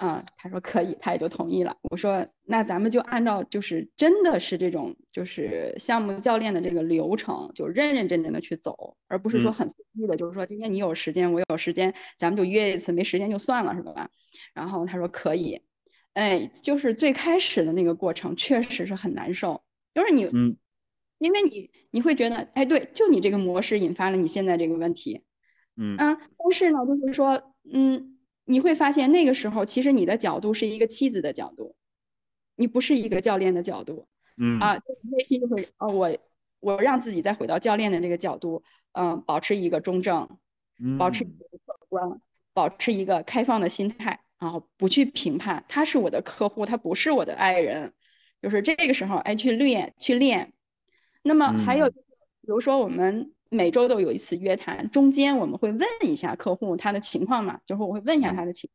[0.00, 1.76] 嗯，他说可以，他也就同意了。
[1.90, 14.10] 我说那咱们就按照就是真的是这种就是项目教练的这个流程，就认认真真的去走，而不是说很随意的，就是说今天你有时间，我有时间，咱们就约一次，没时间就算了，是吧？
[14.54, 15.62] 然后他说可以，
[16.14, 19.62] 哎，就是最开始的那个过程确实是很难受，
[19.94, 20.56] 就是你，嗯，
[21.18, 25.22] 因为你你会觉得，哎，对，就你这个模式引发了你现在这个问题，
[25.76, 28.14] 嗯，啊，但是呢，就是说，嗯。
[28.50, 31.76] 你会发现那个时候，其实你的角度是一个妻子的角度，
[32.56, 34.58] 你不是一个教练的角度，嗯。
[34.58, 36.16] 啊，内心就会哦，我
[36.60, 40.38] 我让自己再回到教练的这个角度，嗯，保持一个中正，
[40.98, 42.22] 保持一个客观，
[42.54, 47.92] 保持一个开放的心态，然后不去评判，他是我的客户，他不是我的爱人，
[48.42, 50.52] 就是这个时候，哎，去练去练。
[51.22, 51.98] 那么还有，比
[52.42, 53.32] 如说我们。
[53.50, 58.68] 每周都有一次约谈，中间我们会问一下客户他的情况嘛，就是我会问一下他的情，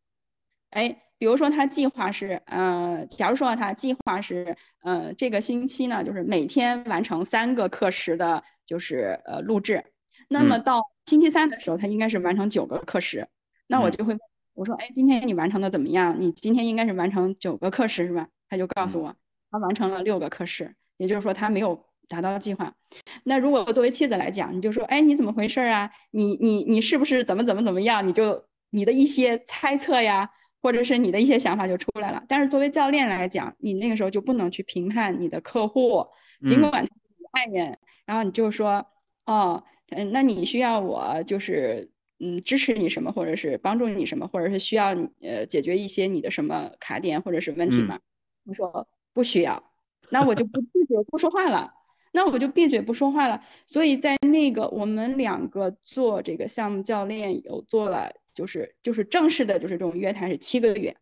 [0.71, 9.85] 哎，比如说他计划是，呃，假如说他计划是，呃，这个星期呢，就是每天完成三个课时的，就是呃录制，
[10.27, 13.27] 那么到星期三的时候，他应该是完成九个课时，
[13.67, 14.17] 那我就会
[14.53, 16.17] 我说，哎，今天你完成的怎么样？
[16.19, 18.27] 你今天应该是完成九个课时是吧？
[18.49, 19.15] 他就告诉我，
[19.49, 22.75] 他完成了六个课时，也就是说他没有达到计划。
[23.23, 25.91] 那如果作为妻子来讲，你就说，哎，你怎么回事啊？
[26.11, 28.07] 你你你是不是怎么怎么怎么样？
[28.07, 30.29] 你就你的一些猜测呀，
[30.61, 32.23] 或者是你的一些想法就出来了。
[32.27, 36.07] 但是作为教练来讲，你那个时候就不能去评判你的客户，
[36.45, 38.85] 尽管他是你爱人，然后你就说，
[39.25, 47.99] 哦，嗯，那你需要我就是嗯支持你什么，或者是帮助你什么，或者是需要呃解决一些你的什么卡点或者是问题吗？
[48.45, 49.71] 我说不需要，
[50.09, 51.73] 那我就不闭嘴不说话了。
[52.15, 53.43] 那我就闭嘴不说话了。
[53.65, 60.95] 所以在那个我们两个做这个项目教练有做了，就是就是正式的，就是这种约谈是七个月。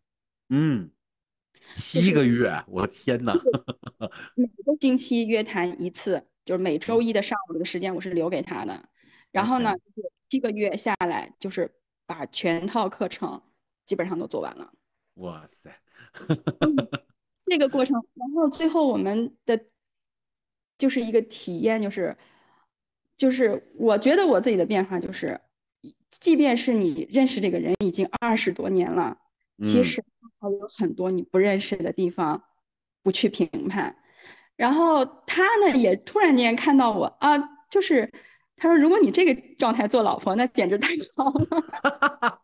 [0.47, 0.89] 嗯，
[1.75, 3.33] 七个月，我的天哪！
[4.35, 8.87] 每个星期约谈一次，就是每周一的上午的时间我是留给他的。
[9.31, 13.43] 然后呢，就是七个月下来，就是把全套课程
[13.85, 14.71] 基本上都做完了。
[15.15, 15.77] 哇塞！
[17.45, 19.65] 这个过程，然后最后我们的。
[20.77, 22.17] 就是一个体验，就是，
[23.15, 25.41] 就是我觉得我自己的变化就是，
[26.09, 29.19] 即便是你认识这个人已经二十多年了，
[29.61, 30.03] 其实
[30.39, 32.45] 还有很多你不认识的地方，
[33.03, 33.97] 不去评判。
[34.55, 37.37] 然后他呢，也突然间看到我啊，
[37.69, 38.11] 就是
[38.61, 42.39] 他说，如果你这个状态做老婆，那简直太好了。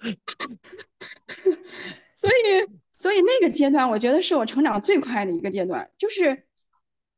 [2.16, 2.32] 所以，
[2.96, 6.44] 所以那个阶段，我觉得是我成长最快的一个阶段，就是。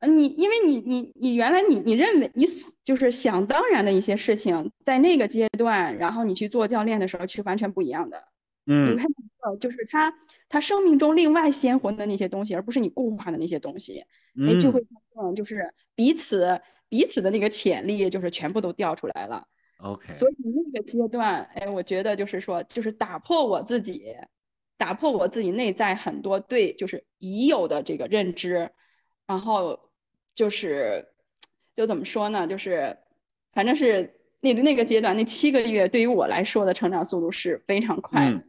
[0.05, 2.45] 你因为你你你原来你你认为你
[2.83, 8.25] 就是想当然的一些事情，在那个阶段，然后你去做教练的时候，其实完全不一样的。
[8.67, 9.07] 嗯，你看
[9.41, 10.13] 到就是他
[10.49, 14.05] 他生命中另外鲜活的那些东西，而不是你固化的那些东西，
[14.45, 16.61] 哎，就会发现就是彼此
[16.93, 19.49] 彼此的那个潜力就是全部都掉出来了。
[19.79, 24.15] OK，所以那个阶段，哎，我觉得就是说，就是打破我自己，
[24.77, 28.73] 打破我自己内在很多对就是已有的这个认知，
[29.27, 29.81] 然后。
[30.35, 31.09] 就是，
[31.77, 32.47] 就怎么说呢？
[32.47, 32.97] 就是，
[33.53, 38.43] 反正是那那个阶段，那七个月对于我来说的成长速度是非常快的。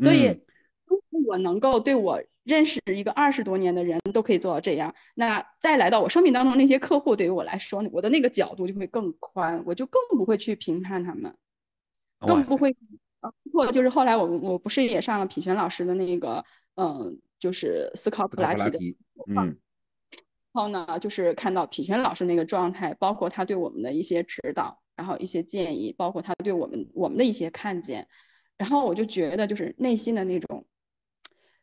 [0.00, 0.40] 所以，
[0.86, 11.36] 如果我能够对我认识一个二十多年的人都可以做到这样，那再来到我生命当中那些客户，对于我来说，我的那个角度就会更宽，我就更不会去评判他们，
[12.18, 12.74] 更不会。
[13.20, 16.44] 包括就是后来我我不是也上了品璇老师的那个，
[16.76, 18.78] 嗯，就是思考普拉提的，
[19.26, 19.58] 嗯。
[20.54, 28.08] 然后呢，就是看到品璇老师那个状态，包括他对我们的一些指导，然后一些建议，包括他对我们我们的一些看见，
[28.56, 30.64] 然后我就觉得就是内心的那种，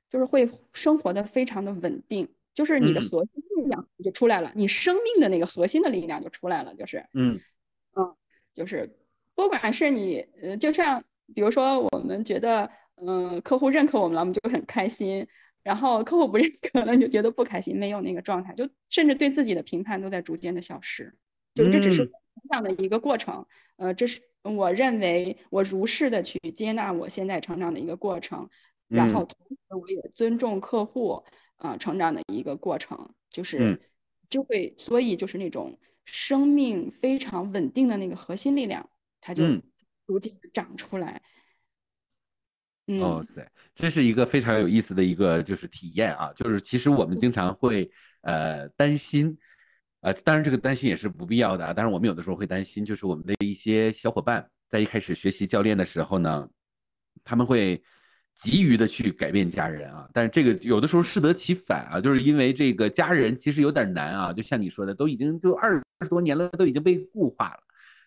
[0.10, 7.40] 就是会生活的非常的稳定，就是你的核心力量就出来了，你生命的那个核心的力量就出来了，就是嗯
[7.96, 8.16] 嗯，
[8.54, 8.98] 就是
[9.34, 15.28] 不管是你呃，就像比如说我们觉得嗯客户认可我们了，我们就很开心。
[15.64, 21.16] 然后客户不认可了，就觉得不开心，没有那个状态，就甚至对自己的评判都在逐渐的消失。
[21.56, 22.14] 就这只是成
[22.52, 28.52] 长的一个过程，呃，这是我认为我如是的去接纳我现在成长的一个过程，
[28.88, 31.24] 然后同时我也尊重客户
[31.58, 33.82] 呃成长的一个过程，就是
[34.30, 38.90] 就会所以就是那种生命非常稳定的那个核心力量，
[39.22, 39.44] 它就
[40.06, 41.22] 逐渐长出来。
[43.00, 47.90] 哇塞，这是一个非常有意思的一个就是体验啊，就是其实我们经常会
[48.22, 49.36] 呃担心，
[50.02, 56.48] 呃，当然这个担心也是不必要的啊，但是我们有的时候会担心，就是我们的一些小伙伴在一开始学习教练的时候呢，
[57.24, 57.84] 他们会
[58.36, 67.60] 急于的去改变家人啊，但是这个有的时候适得其反啊，就是因为这个家人其实有点难啊，就像你说的，都已经就二二十多年了，都已经被固化了。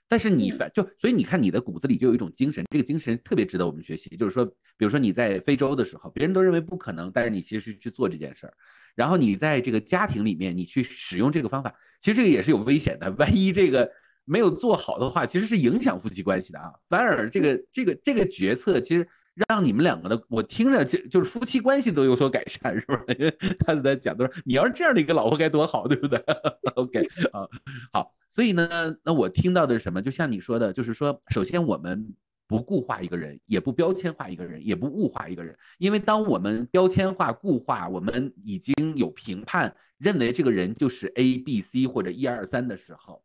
[0.06, 4.10] 但是你反就所以你看你的骨子里就有一种精神，这个精神特别值得我们学习。
[4.16, 8.52] 就是说，比如说你在非洲的时候，别人都认为不可能，但是你其实去做这件事儿。
[8.94, 13.10] 然后你在这个家庭里面，你去使用这个方法，其实这个也是有危险的。
[13.12, 13.90] 万一这个
[14.26, 16.72] 没有做好的话，其实是影响夫妻关系的啊。
[16.86, 19.08] 反而这个这个这个决策，其实。
[19.48, 23.16] 让你们两个的，我听着就就是夫妻关系都有所改善，是不是？
[23.18, 26.18] 因 为他在讲，都是你要是这样的一个老婆该多好，对不对？
[26.74, 27.00] OK
[27.32, 27.46] 啊，
[27.92, 30.02] 好，所以呢，那我听到的是什么？
[30.02, 32.14] 就像你说的，就是说，首先我们
[32.46, 43.22] 不固化一个人，也不标签化一个人，也不物化一个人，因为当我们标签化、固化，我们已经有评判，认为这个人就是 A、B、C 或者一二三的时候，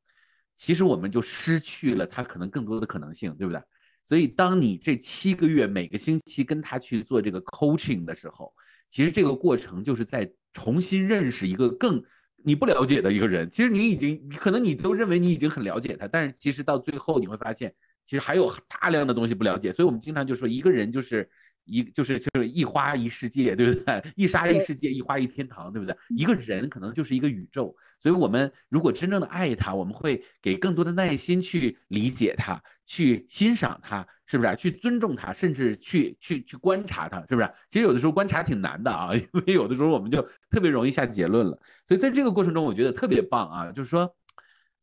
[0.55, 3.61] 其实我们就失去了他可能更多的可能性，对不对？
[4.03, 8.53] 所以，当你这七个月每个星期跟他去做这个 coaching 的时候，
[8.89, 12.03] 其实这个过程就是在重新认识一个更
[12.43, 13.49] 你不了解的一个人。
[13.49, 17.73] 其实你已经可能你都认为你已经很了解他，但是其实到最后你会发现，
[18.05, 19.71] 其实还有大量的东西不了解。
[19.71, 21.29] 所以我们经常就说，一个人就是
[21.65, 24.03] 一就是就是一花一世界，对不对？
[24.15, 25.95] 一沙一世界，一花一天堂，对不对？
[26.09, 34.55] 一个人可能就是一个宇宙，所以我们如果真正的爱他，我们会给更多的耐心去理解他，去欣赏他，是不是？
[34.55, 37.49] 去尊重他，甚至去去去观察他，是不是？
[37.69, 41.57] 其实有的时候观察挺难的啊， 因为有的时候我们就特别容易下结论了。
[41.87, 44.13] 所以在这个过程中，我觉得特别棒啊，就是说，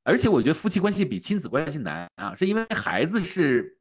[0.03, 3.79] 而且我觉得夫妻关系比亲子关系难啊，是因为孩子是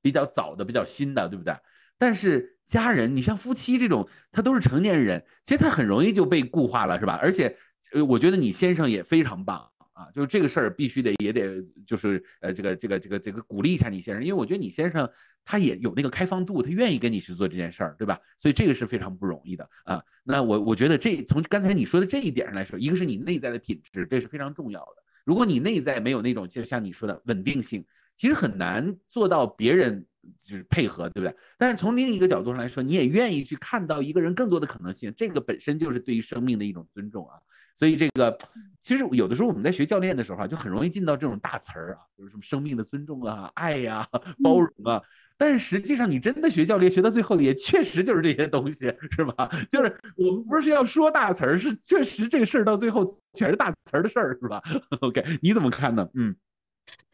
[0.00, 1.54] 比较早的、比较新的，对不对？
[2.00, 7.18] 但是家人，你像夫妻这种，他都是成年人，其实他很容易就被固化了，是吧？
[7.20, 7.54] 而且，
[7.92, 9.58] 呃，我觉得你先生也非常棒
[9.92, 15.06] 啊，就是这个事儿必须得也得就是呃这个这个这个这个鼓励一下你先生，因为我觉得你先生
[15.44, 18.18] 他也有那个开放度，他愿意跟你去做这件事儿，对吧？
[18.38, 20.02] 所以这个是非常不容易的啊。
[20.24, 25.02] 那我我觉得这从刚才你说的这一点上来说，一个是你内在的品质，这是非常重要的。
[25.26, 27.84] 如果你内在没有那种就像你说的稳定性，
[28.16, 30.06] 其实很难做到别人。
[30.44, 31.34] 就是配合，对不对？
[31.58, 37.36] 但是从另一个角度上来说，你也愿意去看到一个人更多的可能性，这个本身就是对于生命的一种尊重啊。
[37.76, 38.36] 所以这个
[38.80, 44.06] 其实有的时候我们在学教练的时候啊，就很容易进到这种大词儿啊，就是什么生命的尊重啊、爱呀、
[44.42, 45.00] 包容啊。
[45.38, 49.48] 但是实际上你真的学教练，学到最后也确实就是这些东西，是吧？
[49.70, 54.60] 就是我们不是要说大词儿，是确实这个事儿到最后全是大词儿的事儿，是吧？
[55.00, 56.06] OK，你怎么看呢？
[56.12, 56.36] 嗯，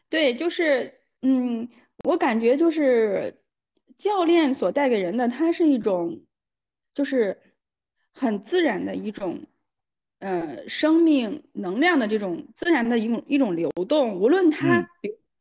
[0.09, 1.69] 对，就是嗯。
[2.03, 3.41] 我感觉就是
[3.97, 6.21] 教练所带给人的，它是一种，
[6.93, 7.41] 就是
[8.13, 9.47] 很自然的一种，
[10.19, 14.19] 呃，生命能量的这种自然的一种一种流动。
[14.19, 14.87] 无论他，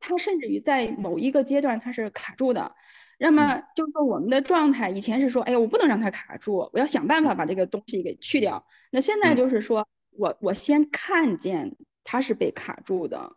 [0.01, 2.75] 他甚至于在某一个阶段他是卡住的，
[3.19, 8.67] 那么就是说我们的状态以前是说，哎呀，我不能让它卡住，我要想办法把这个东西给去掉。
[8.91, 13.37] 那现在就是说我我先看见它是被卡住的。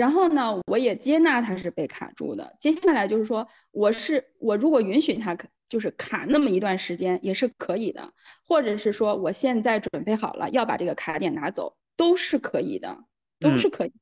[0.00, 2.56] 然后呢，我也接纳他是被卡住的。
[2.58, 5.36] 接下来就是说，我是我如果允许他
[5.68, 8.14] 就是卡那么一段时间也是可以的，
[8.46, 13.04] 或者是说我现在准备好了要把这个卡点拿走，都是可以的，
[13.38, 13.92] 都是可以。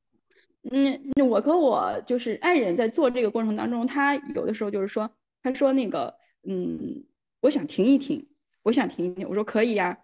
[0.71, 5.11] 嗯，我和我就是爱人在做这个过程当中，他有的时候就是说，
[5.43, 6.15] 他说那个，
[6.47, 7.03] 嗯，
[7.41, 8.29] 我想停一停，
[8.63, 9.27] 我想停一停。
[9.27, 9.99] 我说可以呀，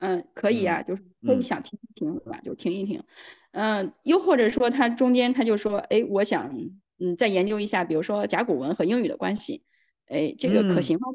[0.00, 2.40] 嗯，可以啊，就是可以想停一停，对吧？
[2.44, 3.04] 就停一停。
[3.52, 6.54] 嗯，又或者说他中间他就说，哎，我想
[6.98, 9.62] 嗯再研究一下，比如说甲骨文和英语的关系，
[10.06, 11.06] 哎，这个可行吗？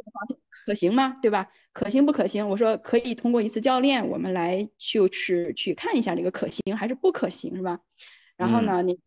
[0.65, 1.17] 可行吗？
[1.21, 1.51] 对吧？
[1.73, 2.47] 可行不可行？
[2.49, 7.79] 我说可以通过一次教练，我们来就是去看一下这个可行还是不可行，是吧？
[8.37, 8.99] 然后呢，你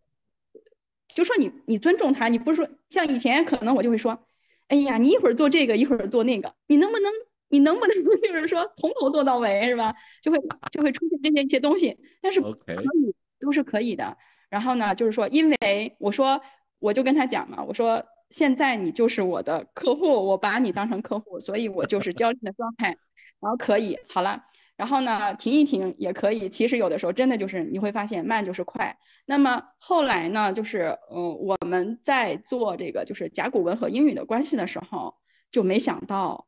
[1.08, 4.26] 就说你你尊重他，你不是说像以前可能我就会说，
[4.68, 7.12] 哎呀，你一会儿做这个，一会儿做那个，你能不能
[7.49, 9.94] 你能不能就是说从头做到尾，是吧？
[10.22, 10.38] 就会
[10.70, 13.14] 就会出现这些一些东西，但是可以。
[13.40, 14.16] 都是可以的。
[14.51, 16.40] 然后呢，就是说，因为我说，
[16.80, 22.96] 我就跟他讲嘛，我说现在你就是我的客户，我把你当成客户，所以我就是教练的状态。
[23.38, 24.42] 然后可以，好了。
[24.76, 26.49] 然后呢，停一停也可以。
[26.49, 28.99] 其实有的时候真的就是你会发现慢就是快。
[29.24, 35.14] 那么后来呢，就是嗯，我们在做这个就是甲骨文和英语的关系的时候，
[35.53, 36.47] 就没想到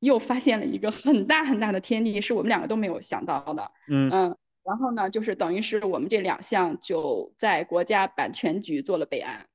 [0.00, 3.70] 又发现了一个很大很大的天地，是我们两个都没有想到的。
[3.88, 4.36] 嗯嗯。
[4.64, 9.46] 然后呢，就是等于是我们这两项就在国家版权局做了备案。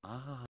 [0.00, 0.46] 啊，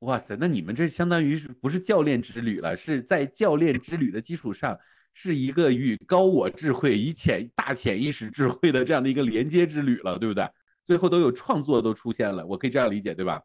[0.00, 2.76] 哇塞，那你们这相当于是不是教练之旅了？
[2.76, 4.76] 是在教练之旅的基础上，
[5.14, 10.48] 是一个与高我智慧、以潜大潜意识智慧的这样的一个连接之旅了，对不对？
[10.84, 13.40] 最后都有创作都出现了，我可以这样理解，对吧？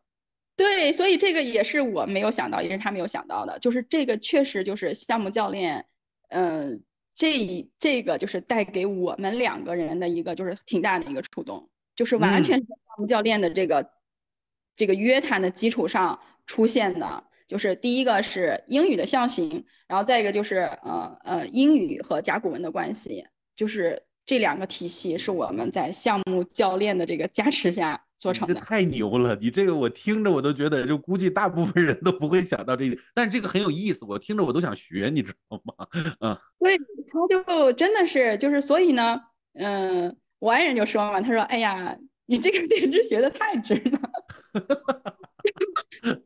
[0.56, 5.86] 对，所以这个也是我没有想到，也是他没有想到的，就是这个确实就是项目教练，
[6.30, 6.84] 嗯。
[7.16, 13.92] 这一这个就是带给我们两个人的一个就是挺大的一个触动，就是完全是项目教练的这个
[14.76, 28.06] 这个约谈的基础上出现的，就是第一个是英语的象形，然后再一个就是呃呃英语和甲骨文的关系，就是这两个体系是我们在项目教练的这个加持下。
[28.32, 29.36] 这太牛了！
[29.42, 35.88] 你这个我听着我都觉得，就估计大部分人都不会想到这一点，但是这个很有意思，我听着我都想学，你知道吗？
[36.20, 39.20] 嗯，对，他就真的是就是，所以呢，
[39.54, 41.98] 嗯，我爱人就说嘛，他说：“哎呀，
[42.28, 44.00] 你这个简直学的太值了。”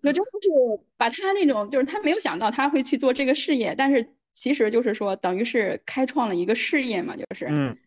[0.03, 0.49] 我真的是
[0.97, 7.77] 把他那种，就是他没有想到他会去做这个事业，但是其实就是说，等于是开创了一个事业嘛，就是，嗯。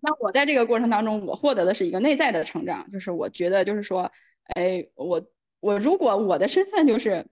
[0.00, 4.10] 那我在这个过程当中，我获得的是一个内在的成长，就是我觉得就是说，
[4.44, 5.26] 哎，我
[5.60, 7.26] 我如果我的身份就是，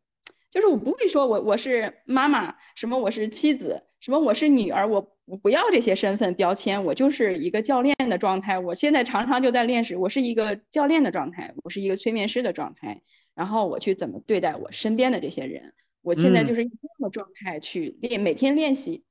[0.50, 8.58] 就是我不会说我我是妈妈，什么我是妻子，什么我是女儿，我我不要这些身份标签，我就是一个教练的状态。
[8.58, 13.02] 我现在常常就在练时，我是一个教练的状态，我是一个催眠师的状态，
[13.34, 15.74] 然后我去怎么对待我身边的这些人。
[16.00, 19.04] 我现在就是用这样的状态去练，每天练习。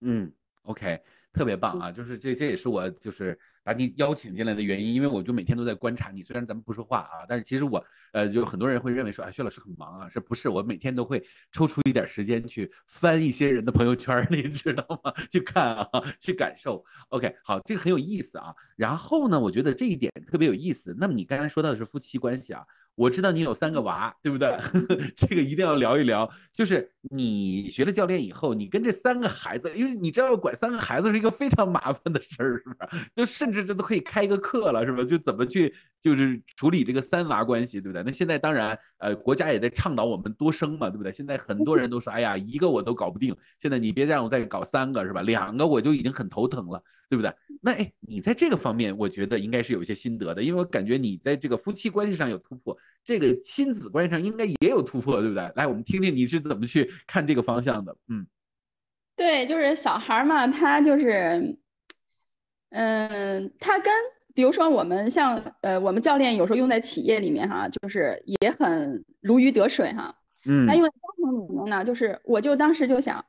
[0.00, 1.00] 嗯，OK，
[1.36, 1.92] 特别棒啊！
[1.92, 6.22] 就是这，这也是我就是把你邀请进来的原因，因为我就每天都在观察你。
[6.22, 10.48] 虽然咱们不说话啊，但是其实我呃，就很多人会认为说，哎，薛老师很忙啊，是不是？
[10.48, 11.22] 我每天都会
[11.52, 15.12] 抽出一点时间去翻一些人的朋友圈， 你知道吗？
[15.30, 16.82] 去看啊，去感受。
[17.10, 18.54] OK，好，这个很有意思啊。
[18.74, 20.96] 然后呢，我觉得这一点特别有意思。
[20.98, 22.64] 那么你刚才说到的是夫妻关系啊。
[22.96, 24.56] 我知道你有三个娃，对不对？
[25.16, 26.28] 这个一定要聊一聊。
[26.52, 32.88] 就是你学了教练以后，你跟这三个孩子，因为你知道管三个孩子是一个非常麻烦的事儿，是吧？
[33.14, 35.04] 就甚至这都可以开一个课了，是吧？
[35.04, 38.02] 就怎么去就是处理这个三娃关系，对不对？
[38.02, 41.12] 那现在当然，呃，国家也在倡导我们多生嘛，对不对？
[41.12, 45.20] 现在很多人都说，哎呀，一个我都搞不定，现在你别让我再搞三个，是吧？
[45.20, 46.82] 两个我就已经很头疼了。
[47.08, 47.32] 对不对？
[47.62, 55.50] 那哎，你在这个方面，我觉得应该是有一些心得的，因为我感觉你在这个夫妻关系上有突破，这个亲子关系上应该也有突破，对不对？
[55.56, 57.96] 来，我们听听你是怎么去看这个方向的。
[58.08, 58.26] 嗯，
[59.16, 61.56] 对，就是小孩嘛，他就是，
[62.70, 63.92] 嗯，他跟
[64.34, 70.16] 比如说我们像呃，我们教练有时候用在企业里面哈，就是也很如鱼得水哈。
[70.44, 70.66] 嗯。
[70.66, 73.24] 那因为家庭里面呢，就是我就当时就想，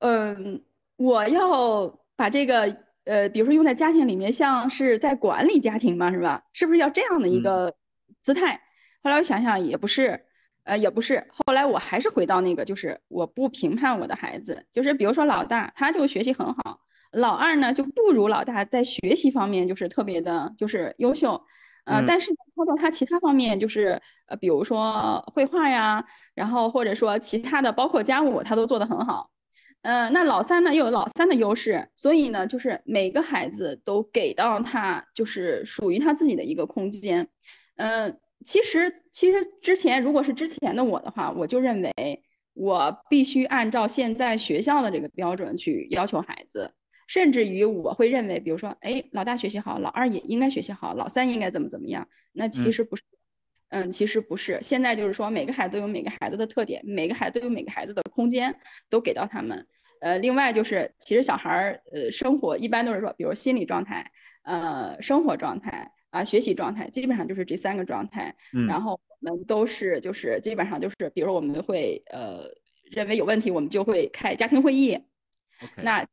[0.00, 0.62] 嗯，
[0.96, 2.86] 我要把这个。
[3.08, 6.44] 呃，比如说用在家庭里面，像是在管理家庭嘛，是吧？
[6.52, 7.74] 是不是要这样的一个
[8.20, 8.60] 姿态？
[9.02, 10.26] 后来我想想也不是，
[10.64, 11.26] 呃，也不是。
[11.30, 16.80] 后来我还是回到那个，就是我不评判我的孩子，就是比如说老大他就学习很好，
[17.10, 21.46] 老二呢就不如老大在学习方面就是特别的，就是优秀，
[21.86, 26.04] 呃，但是操到他其他方面就是呃，比如说绘画呀，
[26.34, 29.30] 然后或者说其他的，包括家务他都做得很好。
[29.82, 37.28] 嗯，那老三呢又有老三的优势，所以呢，就是每个孩子都给到他就是属于他自己的一个空间。
[37.76, 41.92] 嗯，其实其实之前如果是之前的我的话，我就认为
[42.54, 46.72] 我必须按照现在学校的这个标准去要求孩子，
[47.06, 52.08] 甚至于我会认为，比如说，哎，老大学习好，老二也应该学习好，老三应该怎么怎么样？
[52.32, 53.02] 那其实不是。
[53.70, 58.58] 嗯，其实不是，现在就是说每个孩子都有每个孩子的特点，每个孩子都有每个孩子的空间，
[58.88, 59.66] 都给到他们。
[60.00, 64.12] 呃，另外就是其实小孩儿呃生活一般都是说，比如心理状态，
[64.42, 68.36] 呃生活状态啊学习状态，基本上就是这三个状态。
[68.54, 68.66] 嗯。
[68.66, 72.44] 然后我们都是就是基本上就是，比如我们会呃
[72.90, 75.00] 认为有问题，我们就会开家庭会议。
[75.76, 76.08] 那家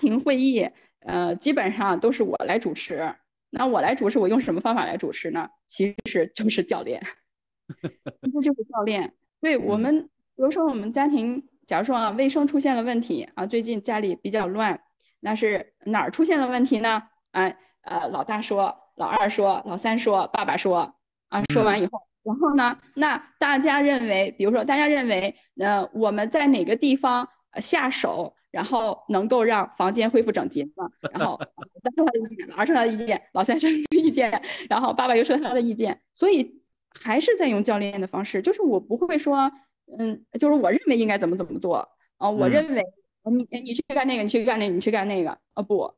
[0.00, 3.14] 庭会议呃基本上都是我来主持。
[3.50, 5.50] 那我来主持，我用什么方法来主持呢？
[5.66, 7.02] 其实就是教练，
[8.22, 9.14] 其实就是教练。
[9.40, 14.80] 对我们，比如说我们家庭，假如说啊卫生出现了问题啊，最近家里比较乱，
[15.20, 17.04] 那是哪儿出现了问题呢？
[17.30, 20.96] 啊呃，老大说，老二说，老三说，爸爸说
[21.28, 27.28] 啊，说完以后，然后呢，那大家认为，比如说大家认为，呃，我们在哪个地方
[27.60, 28.34] 下手？
[28.56, 30.88] 然后能够让房间恢复整洁嘛？
[31.12, 31.38] 然后
[31.82, 36.62] 三说他的意见，老二说他的意见，老三说他的意见，然后爸爸又说他的意见，所以
[36.98, 39.52] 还是在用教练的方式，就是我不会说，
[39.98, 42.82] 嗯，就是我认为应该怎么怎么做啊，我认为
[43.24, 45.92] 你你去干那个，你去干那，你去干那个啊不，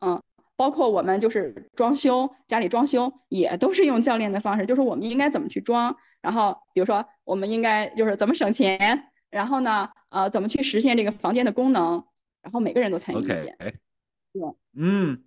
[0.00, 0.20] 嗯，
[0.56, 9.09] 包括我们就是装修家里装修也都是用教练的方式，就是我们应该怎么去装，然后比如说我们应该就是怎么省钱。
[9.30, 12.04] 然后呢，呃，怎么去实现这个房间的功能？
[12.42, 13.56] 然后每个人都参与意见。
[13.58, 13.74] 对，
[14.74, 15.22] 嗯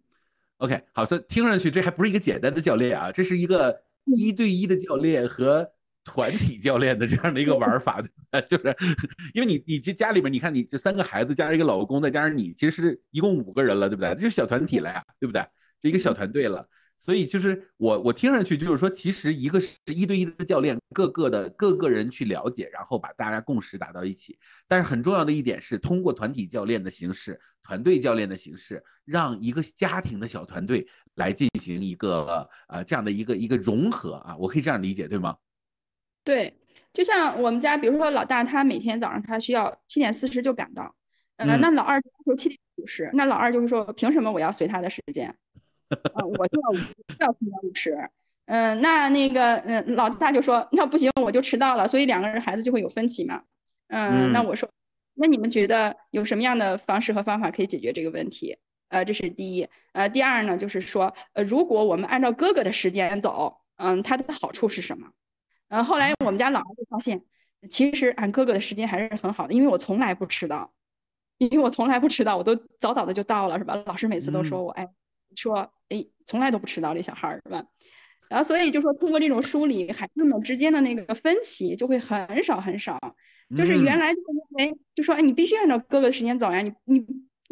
[0.58, 5.70] ，OK，好，所以听上去这还不是一个简单的教练啊，这是一个一对一的教练和
[6.04, 8.02] 团体教练的这样的一个玩法，
[8.50, 8.76] 就是
[9.34, 14.10] 因为你你这家里面，你看你这三个孩子加上一个老公，再加上你，其实是一共五个人了，对不对？
[14.16, 15.46] 这就是小团体了呀，对不对？
[15.82, 16.68] 这一个小团队了。
[16.98, 24.38] 所以就是我我听上去就是说，其实一个是一对一的教练，各个的各个人去了解，然后把大家共识打到一起。
[24.68, 35.36] 但是很重要的一点是，通过团体教练的形式、团队教练的形式，让一个家庭的小团队来进行一个呃这样的一个一个融合啊，我可以这样理解对吗？
[36.24, 36.58] 对，
[36.94, 40.96] 就像我们家，比如说老大，他每天早上他需要七点四十就赶到，
[41.36, 45.36] 嗯，那老二说七点五十，那老二就是说，凭什么我要随他的时间？
[46.16, 48.10] 嗯，我就要要提前五十，
[48.46, 53.44] 嗯，那那个，嗯，老大就说那不行，我就迟到了，所以两个人孩子就会有分歧嘛，
[53.88, 54.70] 嗯，那我说，
[55.14, 58.58] 那你们觉得有什么样的方式和方法可以解决这个问题？
[58.90, 65.12] 呃，这是第一，呃，第二呢，就是说，呃，如果我们按照哥哥的时间走，嗯，他的好处是什么？
[65.70, 67.24] 嗯，后来我们家老二就发现，
[67.70, 70.74] 其实按哥哥的时间还是很好的，因为我从来不迟到，
[71.40, 73.82] 因为我从来不迟到，我都早早的就到了，是吧？
[73.86, 74.90] 老师每次都说我，哎。
[75.36, 75.68] 说，哎，
[76.26, 77.66] 从来都不迟到，这小孩儿是吧？
[78.30, 83.16] 然后所以就说通过这种梳理，孩子们之间的那个分歧就会很少很少。
[83.56, 84.26] 就是原来就是
[84.58, 87.06] 认为就说哎，你必须按照哥哥的时间走呀，你你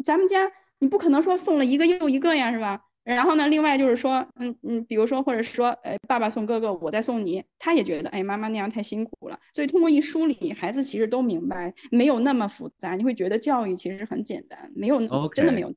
[0.04, 2.82] 咱们家你不可能说送了一个又一个呀，是吧？
[3.04, 9.40] 然后呢，另外就是说，嗯嗯，比如说或者说，哎，爸爸送哥哥，我再送你，他也觉得，哎，妈妈那样太辛苦了。
[9.52, 12.94] 所以通过一梳理，孩子其实都明白，没有那么复杂。
[12.94, 15.00] 你会觉得教育其实很简单，没有
[15.34, 15.74] 真的没有。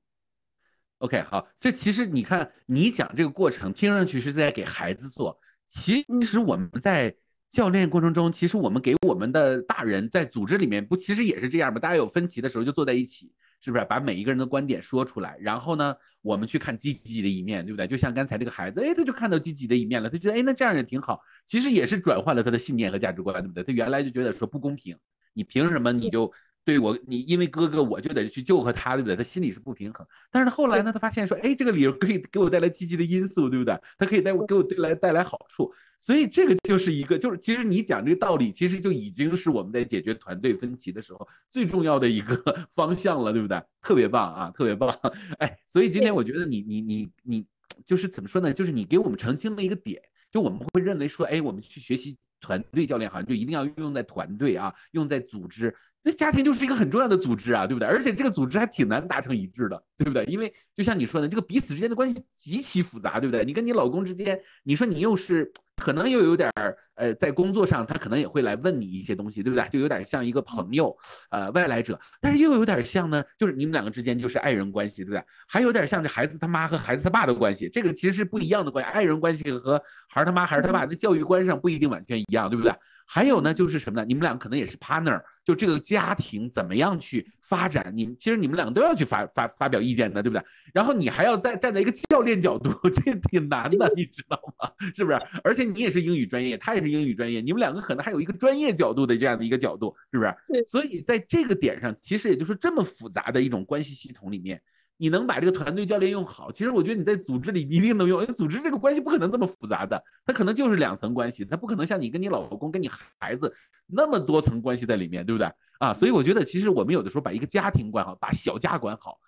[1.00, 7.16] OK，好，这其实你看你讲这个过程，听上去是在给孩子做，其实我们在
[7.52, 11.80] 教练过程中，其实我们给我们的大人在组织里面不，其实也是这样吗？
[11.80, 13.32] 大家有分歧的时候就坐在一起。
[13.62, 17.88] 是不是把每一个人的观点说出来，然后呢，我们去看积极的一面，对不对？
[17.88, 21.20] 就像刚才这个孩子，哎，他就看到积极的一面了，他觉得，哎，那这样也挺好。
[21.48, 23.64] 其实也是转换了他的信念和价值观，对不对？
[23.64, 24.96] 他原来就觉得说不公平，
[25.34, 26.32] 你凭什么你就
[26.66, 29.16] 对我，你因为哥哥我就得去救和他，对不对？
[29.16, 30.06] 他心里是不平衡。
[30.32, 33.80] 但是后来呢，他发现说，哎，这个理由可以给我带来积极的因素，对不对？
[34.00, 35.72] 他可以带我给我带来带来好处。
[36.00, 42.36] 所以这个就是一个，就是其实你讲这个道理，其实就已经是我们在解决团队分歧的时候最重要的一个
[42.72, 43.64] 方向了，对不对？
[43.84, 44.90] 特别棒啊，特别棒！
[45.38, 47.46] 哎，所以今天我觉得你你你你
[47.86, 48.52] 就是怎么说呢？
[48.52, 50.02] 就是你给我们澄清了一个点，
[50.32, 55.74] 就我们会认为说，哎，我们去学习团队教练，好像就一定要用在团队啊，用在组织。
[56.06, 57.88] 那家庭就是一个很重要的组织啊，对不对？
[57.90, 60.24] 而且这个组织还挺难达成一致的，对不对？
[60.26, 63.44] 因为就像你说的，这个彼此之间的关系极其复杂，对不对？
[63.44, 65.52] 你跟你老公之间，你说你又是。
[65.76, 69.68] 可能又有点儿，呃，在工作上他可能也会来问你一些东西，对不对？
[69.70, 70.96] 就有点像一个朋友，
[71.30, 75.24] 呃，外来者，但是又有点像呢，就是你们两个之间就是爱人关系，对不对？
[75.48, 78.90] 还有点像这孩子他妈和孩子他爸的关系，这个其实是不一样的关系。
[78.92, 82.74] 爱人关系和孩儿他妈、孩儿他爸，那教育观上不一定完全一样，对不对？
[83.08, 84.06] 还有呢，就是什么呢？
[84.08, 87.94] 你们俩可能也是 partner，就这个家庭怎么样去发展？
[87.96, 90.44] 你们其实你们两个都要去发发发表意见的，对不对？
[90.74, 94.72] 然后你还要再站在一个教练角度， 这挺难的， 你知道吗？
[94.96, 95.20] 是不是？
[95.44, 100.36] 而且你也是英语专业，他也是英语专业，你们两个可能还有一个专业角度的这样的一个角度，是不是？
[100.48, 100.64] 对。
[100.64, 104.62] 所以在这个点上，其实也就是这么复杂的一种关系系统里面。
[104.98, 112.90] 你能把这个团队教练用好，其实我觉得你在组织里一定能用，因为组织这个关系不可能这么复杂的，它可能就是两层关系，它不可能像你跟你老公、跟你
[113.20, 113.54] 孩子
[113.88, 115.52] 那么多层关系在里面，对不对？
[115.80, 119.20] 啊，所以我觉得其实我们有的时候把一个家庭管好，把小家管好，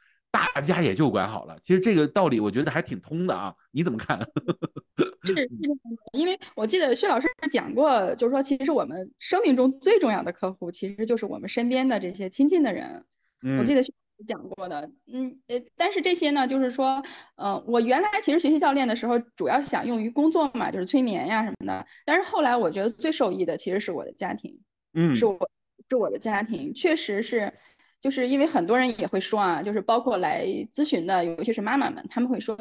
[0.53, 1.57] 大家也就管好了。
[1.61, 4.19] 其实这个道理我觉得还挺通的啊，你怎么看？
[5.23, 5.49] 是是，
[6.13, 13.05] 因为我记得薛老师讲过，就是说其实我们生命中最重要的客户其实就是我们身边的这些亲近的人。
[13.41, 13.97] 嗯，我记得薛老师。
[14.27, 17.03] 讲过的，嗯呃，但是这些呢，就是说，
[17.35, 21.85] 嗯，我原来其实学习教练的时候，主要是想用于工作嘛，就是催眠呀什么的。
[22.03, 24.59] 但是后来我觉得最受益的其实是我的家庭，
[24.95, 25.51] 嗯，是我
[25.87, 27.53] 是我的家庭，确实是，
[28.01, 32.57] 就是因为很多人也会说啊，就是包括来咨询的，尤其是妈妈们，他们会说，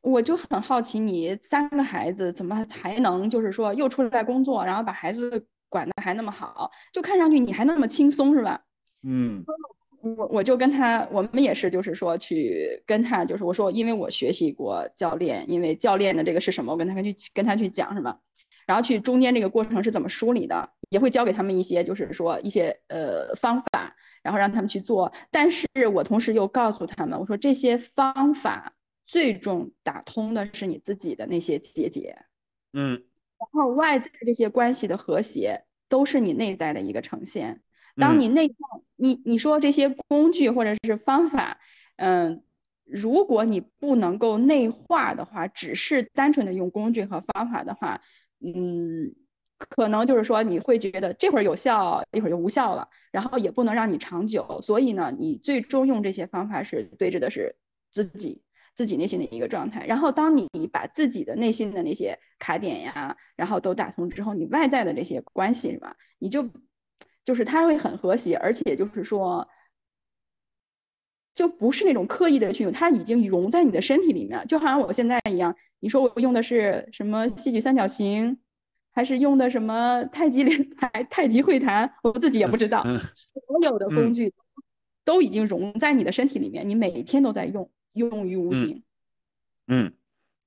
[0.00, 8.62] 我就很好奇，你三个孩子怎么才能就是说又出来工作，然后把孩子管得还那么好，就看上去你还那么轻松是吧？
[9.02, 9.44] 嗯。
[10.04, 18.18] 我我就跟他，我们也是，就是说去跟他，就是我说，因为我学习过教练，因为教练的这个是什么，我跟他去跟他去讲，是吧？
[18.66, 25.12] 然后去中间这个过程是怎么梳理的，也会教给他们一些，就是说一些呃方法，然后让他们去做。
[25.30, 28.74] 但是我同时又告诉他们，我说这些方法
[29.06, 32.24] 最终打通的是你自己的那些结节，
[32.72, 33.04] 嗯，
[33.38, 37.62] 然后外在这些关系的和谐都是你内在的一个呈现。
[37.96, 38.54] 当你内在，
[38.96, 41.58] 你你说这些工具或者是方法，
[41.96, 42.42] 嗯，
[42.86, 48.00] 如果你不能够内化的话，只是单纯的用工具和方法的话，
[48.42, 49.14] 嗯，
[49.58, 54.60] 可能就是说你会觉得这会儿有效，一会儿就无效了，然后也不能让你长久。
[54.62, 57.56] 所以呢，你最终用这些方法是对峙的是
[57.90, 58.42] 自己
[58.74, 59.86] 自己内心的一个状态。
[59.86, 65.96] 然后当你把自己的内心的那些卡点呀，然后都打通之后，你外在的这些关系是吧？
[66.18, 66.50] 你就。
[67.24, 69.46] 就是它会很和谐，而且就是说，
[71.34, 75.56] 就不是那种刻意的去用，它已经融在你的身体里面，就好像我现在一样。
[75.80, 78.38] 你说我用的是什么戏曲三角形，
[78.92, 82.82] 还是用的什么太极连台太极会谈，我自己也不知道。
[82.82, 84.32] 所有的工具
[85.04, 88.82] 都已经融在你的身体里面，你每天都在用，用于无形。
[89.68, 89.92] 嗯，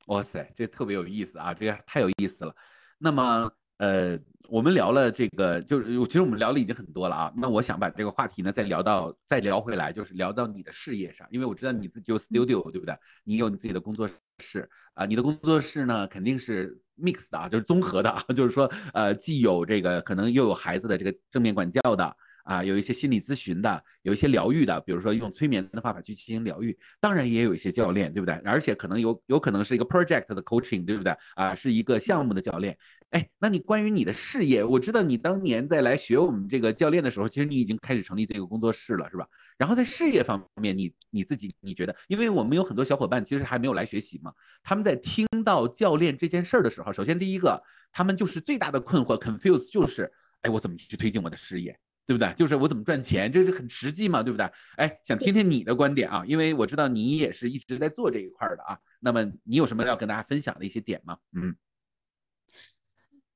[0.08, 2.56] 哇塞，这特别有意思啊，这个太有意思了。
[2.98, 3.52] 那么。
[3.78, 4.18] 呃，
[4.50, 7.34] 我们聊了这个，就是其实我们聊了已经很多了啊。
[7.36, 12.96] 那我想把这个话题呢再聊到，再聊回来，就是聊到你的事业上，因为我知道你自己有 studio，对不对？
[13.24, 22.16] 你有你自己的工作室啊，你的工作室呢肯定是 mix 的啊，就是综合的啊，就是说呃，既有这个可能又有孩子的这个正面管教的
[22.46, 26.78] 啊，有一些心理咨询的，有一些疗愈的，比如说用催眠的方法去进行疗愈。
[27.02, 28.36] 当然也有一些教练，对不对？
[28.46, 31.14] 而且可能有有可能是一个 project 的 coaching，对不对？
[31.36, 32.78] 啊，是一个项目的教练。
[33.10, 39.28] 哎，那你关于你的事业，我知道你当年在来学我们这个教练的时候，其实你已经开始成立这个工作室了，是吧？
[39.58, 41.96] 然后在事业方面，你你自己你觉得？
[42.08, 47.60] 因为我们有很多小伙伴其实还没有来学习嘛，他们在听到教练这件事儿的时候，首先第一个，
[47.92, 52.34] 他们就是最大的困惑 confuse 就是，哎，我怎么去推进我的事业，对不对？
[52.38, 54.50] 就是我怎么赚钱，这是很实际嘛，对不对？
[54.78, 58.78] 哎，想听听你的观点啊，因为我知道你也是一直在做这一块的啊。
[59.00, 61.18] 那么你有什么要跟大家分享的一些点吗？
[61.34, 61.56] 嗯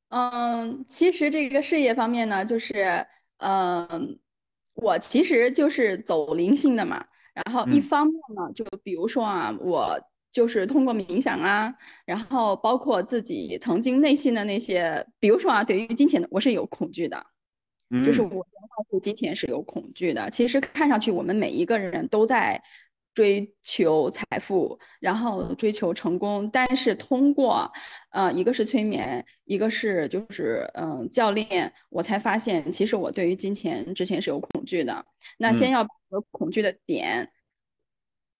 [0.09, 3.05] 嗯，其实这个事业方面呢，就是
[3.38, 4.20] 嗯。
[4.82, 9.99] 我其实就是走灵性的嘛，然后一方面呢，就比如说啊，我
[10.32, 17.26] 就是通过冥想啊，然后包括自己曾经内心的那些，比如说啊，对于金钱的，我是有恐惧的，
[18.04, 18.46] 就是我
[18.92, 20.30] 对金钱是有恐惧的。
[20.30, 22.64] 其实看上去我们每一个人都在。
[23.16, 27.74] 追求财富，然后追求成功，但是通过，
[28.12, 35.06] 呃，一个是催眠，一个是就是嗯教练，我才发现其实我对于金钱之前是有恐惧的。
[35.38, 35.90] 那先要把
[36.32, 37.32] 恐惧的点，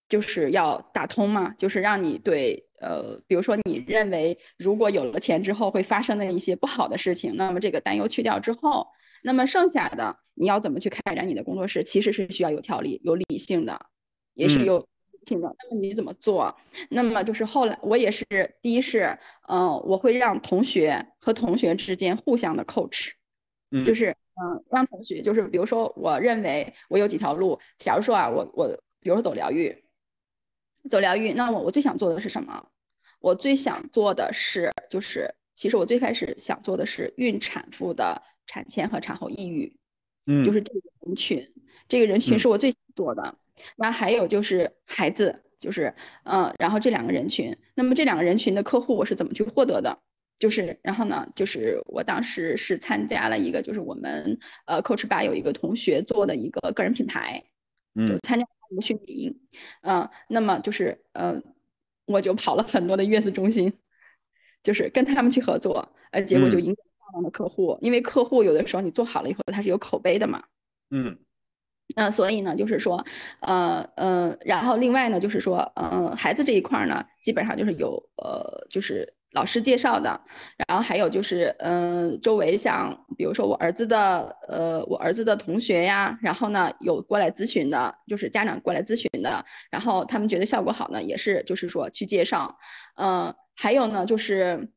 [0.08, 8.86] 就是要打通嘛，就是让你对呃，比如说你认为如果有了钱之后会发生的一些不好的事情，那么这个担忧去掉之后，
[9.22, 13.86] 那么剩下的你要怎么去开展你的工作室，其实是需要有条理、有理性的。
[14.34, 14.88] 也是有
[15.26, 16.56] 情的，那么你怎么做？
[16.88, 18.24] 那么就是后来我也是，
[18.62, 19.18] 第一是，
[19.48, 23.10] 嗯，我会让同学和同学之间互相的 coach，
[23.70, 28.68] 嗯，就是嗯，让同学就是比如说，我认为我有几条路，假如说啊，我我
[29.00, 29.84] 比如说走疗愈，
[30.88, 32.68] 走疗愈，那我我最想做的是什么？
[33.18, 39.76] 我最想做的是，就是其实我最开始想做的是孕产妇的产前和产后抑郁，
[40.26, 41.52] 嗯，就是这个人群，
[41.88, 43.36] 这个人群是我最想做的。
[43.76, 50.00] 那还有就是孩子，就是嗯，然后这两个人群，那么这两个人群的客户我是怎么去获得的？
[50.38, 57.44] 就是然后呢，就是我当时是参加了一个，就是我们呃 Coach 吧有一个同学做的一个个人品牌，
[57.94, 59.40] 嗯，参加一个训练营，
[59.82, 61.44] 嗯，那么就是嗯，
[62.06, 63.74] 我就跑了很多的月子中心，
[64.62, 66.82] 就是跟他们去合作，呃，结果就赢得
[67.22, 70.44] 的客户，因为客户有的时候你做好了以后，他是有口碑的嘛，
[70.90, 71.18] 嗯。
[71.96, 73.04] 嗯，所以呢，就是说，
[73.40, 80.20] 呃，嗯，然后另外呢，就是说，嗯，孩子这一块呢，基本上就是有，呃，就是老师介绍的，
[80.68, 92.58] 然后还有就是，嗯，周围像，比如说我儿子的，呃，我儿子的同学呀，然后呢，有过来咨询的，就是家长过来咨询的，然后他们觉得效果好呢，也是就是说去介绍，
[92.94, 94.70] 嗯，还有呢，就是，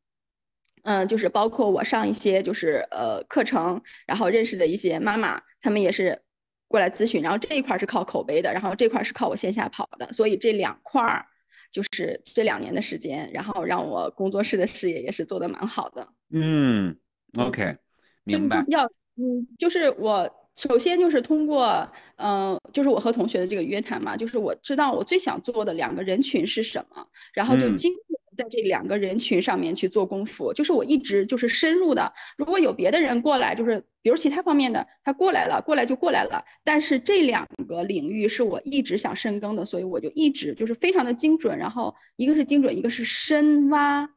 [0.83, 6.21] 嗯，就是包括我上一些就是呃课程，然后认识的一些妈妈，他们也是。
[6.69, 11.27] 过来咨询，然后这一块是靠口碑的，然后这块是靠我线下跑的，所以这两块儿
[11.71, 16.07] 就是这两年的时间，然后让我工作室的事业也是做得蛮好的。
[16.31, 16.97] 嗯
[17.37, 17.77] ，OK，
[18.23, 18.65] 明白。
[18.69, 18.85] 要，
[19.17, 27.93] 嗯，就是我首先就是通过，嗯，就是我和同学的这个约谈嘛，就是我知道我最想做的两个人群是什么，然后就经。
[28.35, 32.13] 在这两个人群上面去做功夫，就是我一直就是深入的。
[32.35, 36.43] 如果有别的人过来，就是比如其他方面的，他过来了，过来就过来了。
[36.63, 41.59] 但是这两个领域是我一直想深耕的，所以我就一直就是非常的精准。
[41.59, 44.09] 然后一个是精准，一个是深挖，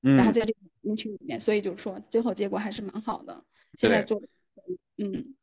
[0.00, 3.42] 然后在这个人群里面，所以就是说最后结果还是蛮好的。
[3.74, 4.22] 现在做，
[4.96, 5.34] 嗯，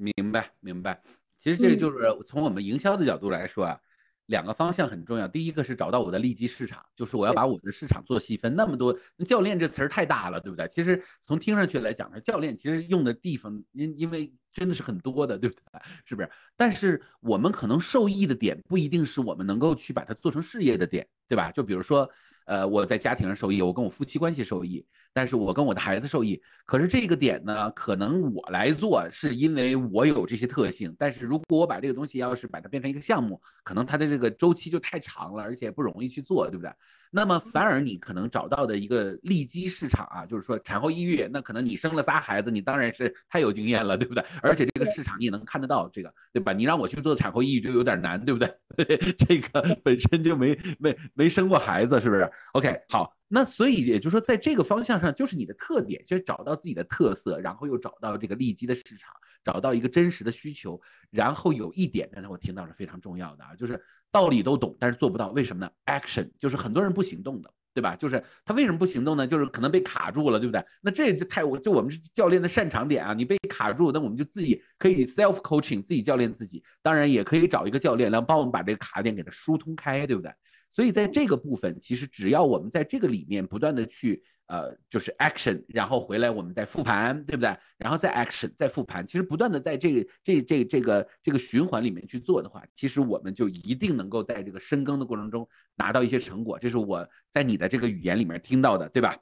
[0.00, 1.02] 明白明白。
[1.38, 3.78] 其实这个就是从我们营销的角度来说啊。
[4.26, 8.54] 两个方向很重要，第一个是找到我的利基市场，就是我要把我的市场做细分。
[8.54, 8.96] 那么多
[9.26, 10.68] 教练这词儿太大了，对不对？
[10.68, 15.64] 其实从听上去来讲呢，教练其实用的地方，因因为真的是很多的，对不对？
[16.04, 16.30] 是不是？
[16.56, 21.50] 但是我们可能受益的点不一定是我们能够去把它做成事业的点，对吧？
[21.50, 22.08] 就比如说。
[22.46, 26.40] 呃，我在家庭上受益，我跟我夫妻关系受益，但是我跟我的孩子受益。
[26.64, 36.72] 可是这个点呢，可能我来做是因为我有这些特性，但是如果我把这个东西要是把它变成一个项目，可能它的这个周期就太长了，而且不容易去做，对不对？
[37.12, 44.24] 那么反而你可能找到的一个利基市场啊，就是说产后抑郁，那可能你生了仨孩子，你当然是太有经验了，对不对？
[44.40, 46.52] 而且这个市场你也能看得到，这个对吧？
[46.52, 48.48] 你让我去做产后抑郁就有点难，对不对？
[49.18, 59.14] 这个本身就没没没生过孩子，是不是？OK，好，那所以也就是说，在这个方向上，就是你的特点，就是找到自己的特色，然后又找到这个利基的市场，
[59.44, 63.80] 找到一个真实的需求，然后有一点，刚才我听到是非常重要的啊，就是。
[64.12, 67.94] 道理都懂，但是做不到，为什么呢？Action 就是很多人不行动的，对吧？
[67.94, 69.24] 就是他为什么不行动呢？
[69.24, 70.60] 就是可能被卡住了，对不对？
[70.80, 73.14] 那这就太我就我们是教练的擅长点啊！
[73.14, 80.32] 你被卡住，那我们就自己可以 self coaching，自己教练自己，当然也可以找一个教练来帮我们把这个卡点给它疏通开，对不对？
[80.70, 84.22] 所以在这个部分，其实只要我们在这个里面不断的去。
[84.50, 87.56] 呃，就是 action，然后回来我们再复盘，对不对？
[87.78, 89.06] 然后再 action，再复盘。
[89.06, 96.58] 其实不断的在这个这这这个这个循环里面去做的话，其实我们就一定能够在这个深耕的过程中拿到一些成果。
[96.58, 99.16] 这是我在你的这个语言里面听到的，对吧？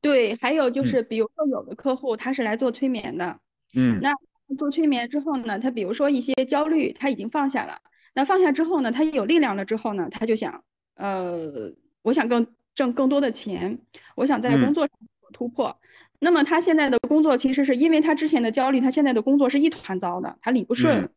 [0.00, 3.38] 对，还有就是，比如说有的客户他是来做催眠的，
[3.76, 4.10] 嗯，那
[4.58, 7.80] 做催眠之后呢，他比如说一些焦虑他已经放下了，
[8.14, 12.46] 那放下之后呢，他有力量了之后呢，他就想，呃，我想更。
[12.74, 13.78] 挣更多的钱，
[14.16, 14.98] 我想在工作上
[15.32, 15.78] 突破。
[16.18, 21.08] 那么他现在的工作其实是因为他之前的焦虑，他现在的工作是一团糟的，他理不顺，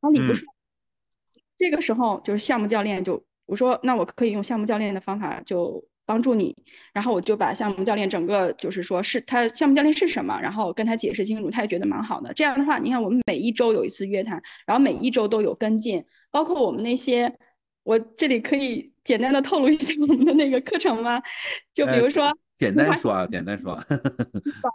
[0.00, 0.46] 他理不顺。
[1.56, 6.56] 这个时候就是项目教练就我说，那我可以用项目教练的方法就帮助你。
[6.92, 12.34] 然后我就把项目教练整个就是说是他项目教练是什么，然后跟他解释清楚，他也觉得蛮好的。
[12.34, 17.32] 这样的话，你看我们每一周有一次约谈，然后每一周都有跟进，包括我们那些。
[17.82, 21.22] 我这里可以简单的透露一下我们的那个课程吗？
[21.72, 23.82] 就比如说，简单说啊，简单说。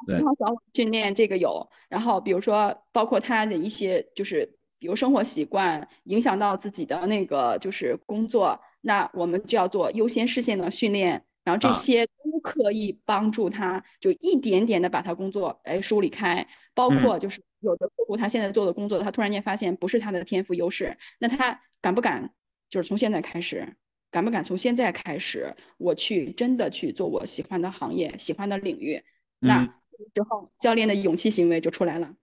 [0.08, 22.32] 对，小网训练这个有，然后比如说包括他的一些就是比如生活习惯影响到自己的那个就是工作，那我们就要做优先视线的训练，然后这些都可以帮助他，就一点点的把他工作哎梳理开，包括就是有的客户他现在做的工作，他突然间发现不是他的天赋优势，那他敢不敢？
[22.70, 23.76] 就是从现在开始，
[24.12, 29.04] 敢不敢从现在开始，我去真的去做我喜欢的行业、喜欢的领域？
[29.40, 29.66] 那
[30.14, 32.14] 之后教练的勇气行为就出来了。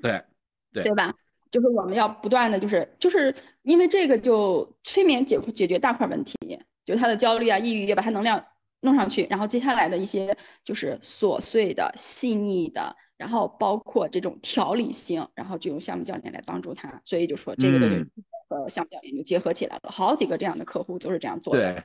[0.00, 0.24] 对，
[0.72, 1.14] 对，对吧？
[1.50, 6.36] 就是我们要不断的就是，就是因为这个就催眠解解决大块问题，
[6.84, 8.46] 就他的焦虑啊、抑郁，也把他能量
[8.80, 17.00] 弄上去，然后接下来的一些就是琐碎的、细腻的，然后包括这种条理性，然后就用项目教练来帮助他。
[17.04, 18.06] 所以就说这个的。
[18.50, 21.84] 呃，项目教练就结合起来了，好几个这样的客户都是这样做的。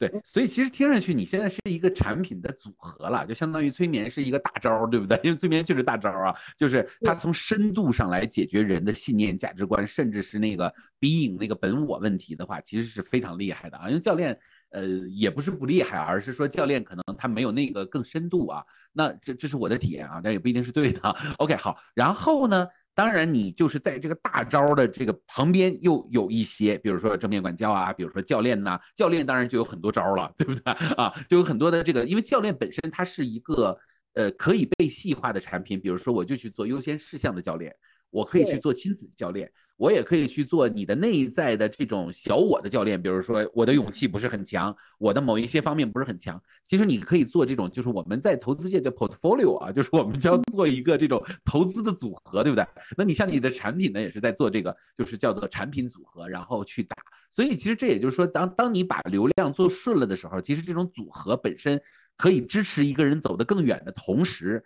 [0.00, 5.20] 对，所以其实听上去你现在是一个产品的组合了，就相当于催眠是一个大招，对不对？
[5.22, 13.88] 因为催眠就是大招啊，就是它从深度上来解决人的信念、价值观，甚至是那个鼻影那个本我问题的话，其实是非常厉害的啊。
[13.88, 14.38] 因为教练，
[14.70, 18.64] 呃，也不是不厉害，而是说教练可能他没有那个更深度啊。
[18.92, 21.00] 那这这是我的体验啊，但也不一定是对的。
[21.38, 22.66] OK，好，然后呢？
[22.92, 31.10] 当然，你就是在这个大招的这个旁边又有一些，比如说正面管教啊，比如说教练呐，教练当然就有很多招了，对不对 啊？
[31.26, 33.78] 就有很多的这个，因为教练本身它是一个
[34.14, 37.74] 呃可以被细化的产品，比如说我就去做优先事项的教练。
[38.10, 43.00] 我可以去做亲子教练，我也可以去做你的内在的这种小我的教练。
[43.00, 46.40] 比如说，我的勇气不是很强，我的某一些方面不是很强。
[46.64, 52.66] 其实你可以做这种，就是我们在投资界叫 portfolio 啊，就是我们就要做一个这种投资的组合，对不对？
[52.96, 56.96] 那你像你的产品呢，也是在做这个，就是叫做产品组合，然后去打。
[57.30, 61.80] 所以其实这也就是说，当当你把流量做顺了的时候，其实这种组合本身
[62.16, 64.64] 可以支持一个人走得更远的同时。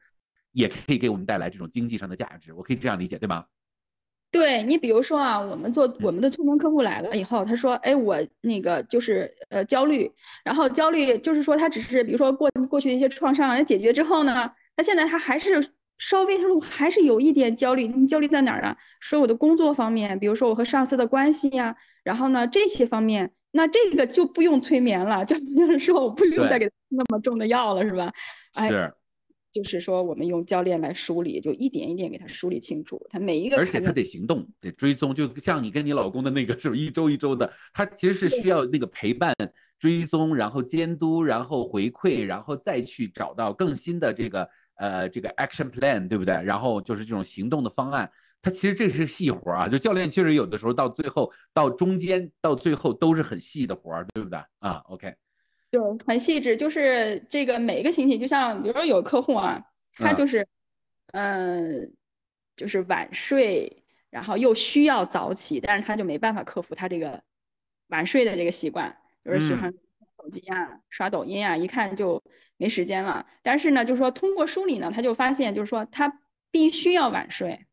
[0.54, 3.44] 也可以给我们带来这种经济上的价值，我可以这样理解，对吗？
[4.30, 10.10] 对你，比如说啊，我们做我们的催眠客户来了以后，他说，哎，我那个就是呃焦虑，
[10.44, 18.76] 然后焦虑就是说他只是比如说过过去的一些创伤解决之后呢，他现在他还是稍微他说还是有一点焦虑，你焦虑在哪儿啊？
[18.98, 28.12] 说我的工作方面，比如说我和上司的关系呀，然后呢这些方面，那这个就不用催眠了，就 就是说我不用再给那么重的药了，是吧？
[28.68, 28.94] 是。
[29.54, 37.48] 就是说，我们用教练来梳理，就一点一点给他梳理清楚，他每一个，而且他得行动，得追踪，就像你跟你老公的那个，是不是一周一周的？
[37.72, 39.32] 他其实是需要那个陪伴、
[39.78, 46.34] 追踪，然后监督，然后回馈，然后再去找到更新的这个呃这个 action plan，对不对？
[46.42, 48.10] 然后就是这种行动的方案，
[48.42, 49.68] 他其实这是细活啊。
[49.68, 54.36] 就教练确实有的时候到最后到中间到最后都是很细的活儿，对不对？
[54.58, 55.14] 啊，OK。
[55.74, 60.46] 就很细致，就是这个每个星期，就像比如说有客户啊，他就是，
[61.08, 61.92] 嗯，
[62.54, 67.24] 就是晚睡，然后又需要早起，但是他就没办法克服他这个
[67.88, 69.74] 晚睡的这个习惯，就是喜欢
[70.16, 72.22] 手机啊、刷抖音啊，一看就
[72.56, 73.26] 没时间了。
[73.42, 76.20] 但是呢，就是说通过梳理呢，他就发现，就是说他
[76.52, 77.66] 必须要晚睡，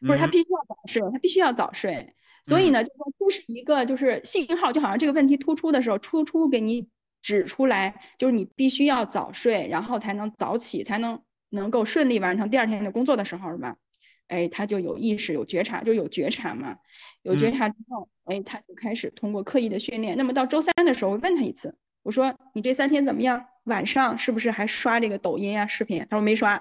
[0.00, 2.14] 不是他必须要早睡，他必须要早睡。
[2.44, 6.90] 所以呢，就说这是一个就是信号，就好像这个问题突出的时候，突出给你。
[7.22, 13.76] 指出来，就是你必须要早睡，然后才能早起，才能能够顺利完成第二天的工作的时候，是吧？
[14.28, 16.78] 哎，他就有意识、有觉察，就有觉察嘛。
[17.22, 20.16] 有觉察之后，哎，他就开始通过刻意的训练。
[20.16, 23.46] 那么到周三的时候，我问他一次，我说你这三天怎么样？
[23.64, 26.06] 晚上是不是还刷这个抖音啊视频？
[26.08, 26.58] 他说没刷，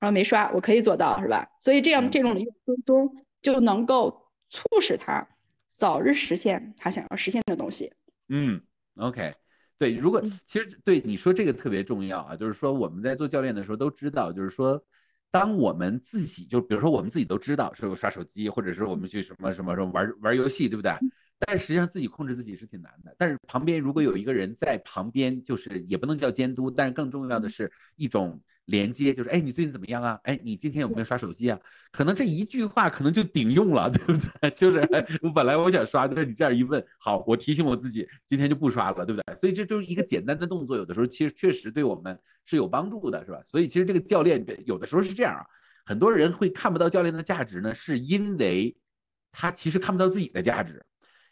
[0.00, 1.48] 他说没刷，我可以做到是吧？
[1.60, 5.28] 所以这样这种的追踪就能够促使他
[5.66, 7.94] 早日实现他想要实现的东西。
[8.28, 8.60] 嗯
[8.96, 9.32] ，OK，
[9.78, 14.82] 对，如果其实对你说这个特别重要啊，就是说我们在做教练的时候都知道，就是说。
[15.28, 20.90] 当我们自己就比如说我们自己都知道说刷手机，或者是我们去什么什么什么玩玩游戏，对不对？
[21.38, 23.14] 但实际上自己控制自己是挺难的。
[23.18, 28.40] 但是旁边如果有一个人在旁边，就是也不能叫监督，但是更重要的是一种。
[28.66, 30.18] 连接就是，哎，你最近怎么样啊？
[30.24, 31.56] 哎，你今天有没有刷手机啊？
[31.92, 34.50] 可能这一句话可能就顶用了，对不对？
[34.58, 34.80] 就是
[35.22, 39.36] 我本来我想刷，但是你这样一问，好，我提醒我自己，今天就不刷了，对不对？
[39.36, 43.40] 所以这就是一个简单的动作，有的时候其实确实对我们是有帮助的，是吧？
[43.44, 45.46] 所以其实这个教练有的时候是这样啊，
[45.84, 48.76] 很多人会看不到教练的价值呢，是因为
[49.30, 50.84] 他其实看不到自己的价值，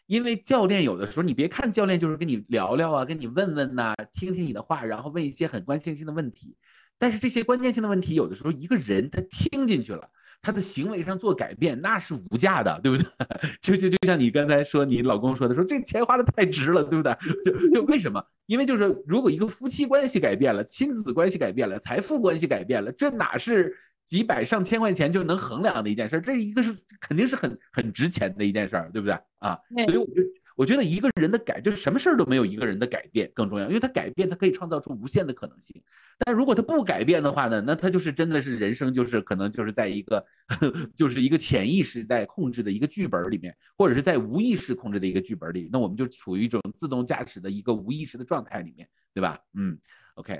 [0.07, 6.55] 因为教练有的时候你别看教练就是跟你聊聊啊，跟你问问呐，听听你的话，然后问一些很关键性的问题。
[6.97, 10.09] 但是这些关键性的问题，有的时候一个人他听进去了，
[10.41, 13.05] 他的行为上做改变，那是无价的，对不对？
[13.61, 17.13] 就就就像你刚才说，你老公说的，说这钱花的太值了，对不对？
[17.43, 18.23] 就就为什么？
[18.45, 23.75] 因为就是如果一个夫妻关系改变了，亲子关系改变了，财富关系改变了，这哪是
[24.05, 26.21] 几百上千块钱就能衡量的一件事？
[26.21, 29.17] 这一个是肯定是很很值钱的一件事，对不对？
[29.39, 30.21] 啊，所以我就。
[30.57, 35.83] 我觉得一个人的改，就是什么事儿都没有一个人的改变更重要，因为他改变，他可以创造出无限的可能性。
[36.19, 40.25] 但如果他不改变的话呢，那他就是真的是人生，就是可能就是在一个，
[40.95, 49.37] 就是一个潜意识在控制的一个剧本里面，或者是在无意识控制的一个剧本里，那我们就处于一种自动驾驶的一个无意识的状态里面，对吧？
[49.55, 49.77] 嗯
[50.13, 50.39] ，OK，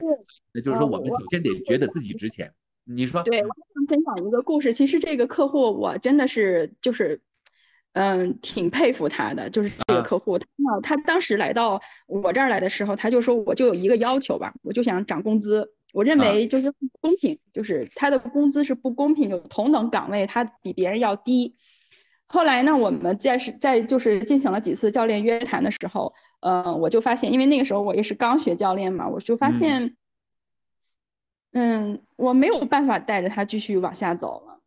[0.54, 2.50] 那就是说我们首先得觉得自己值钱。
[2.86, 3.24] 你说？
[3.24, 4.72] 对，我想分享一个故事。
[4.72, 7.22] 其实这个客户我真的是就是。
[7.98, 10.46] 嗯，挺佩服他的，就是这个客户，他
[10.84, 21.56] 他当时来到我这儿来的时候，他就说我就有一个要求吧，我就想涨工资，我认为就是不公平，就是他的工资是不公平，就同等岗位他比别人要低。
[22.28, 29.96] 后来呢，我们在是在就是进行了几次教练约谈的时候，呃，我就发现，因为那个时候我也是刚学教练嘛，我就发现，
[31.58, 34.60] 嗯，我没有办法带着他继续往下走了。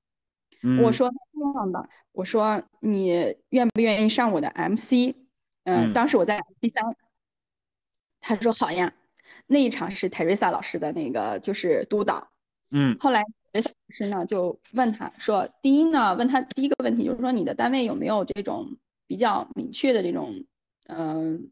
[0.82, 1.86] 我说这样吧。
[2.12, 5.14] 我说你愿不愿意上我的 MC？
[5.64, 6.82] 嗯，当时我在第三，
[8.20, 8.94] 他说好呀。
[9.46, 12.30] 那一场是 Teresa 老师的那个就是督导。
[12.70, 12.96] 嗯。
[12.98, 13.22] 后来
[13.52, 20.46] Teresa 老师呢就问他说，第一呢，问他第一个问题就是说你的单位有没有这种比较明确的这种
[20.86, 21.50] 嗯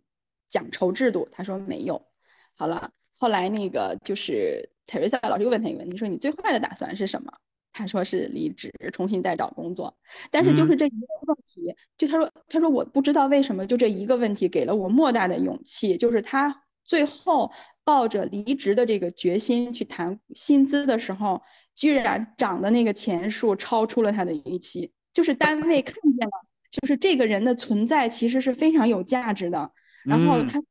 [0.49, 1.29] 奖酬制度？
[1.31, 2.07] 他说没有。
[2.55, 7.33] 好了，后来那个就是 Teresa 老师又问他一个问题，说你最坏的打算是什么？
[7.73, 9.99] 他说是离职，重新再找工作，
[10.31, 17.53] 但是就是这一个问题，就他说，他说我不知道为什么，就这一个问题给了我莫大的勇气，就是他最后
[17.85, 21.43] 抱着离职的这个决心去谈薪资的时候，
[21.75, 26.33] 居然涨的那个钱数超出了他的预期，就是单位看见了，
[26.71, 29.73] 就是这个人的存在其实是非常有价值的，
[30.07, 30.63] 然后他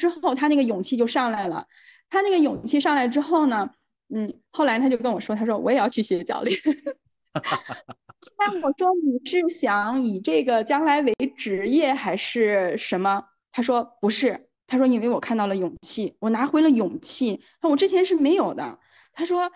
[0.00, 1.68] 之后他那个勇气就上来了，
[2.10, 3.70] 他那个勇气上来之后呢？
[4.14, 6.58] 嗯，后来他就跟我说，他说我也要去学教练。
[8.38, 13.24] 那我说你是想以这个将来为职业还是什么？
[13.50, 17.42] 他说不是，他说因为我看到了勇气，我拿回了勇气。
[17.62, 18.78] 那我之前是没有的。
[19.12, 19.50] 他说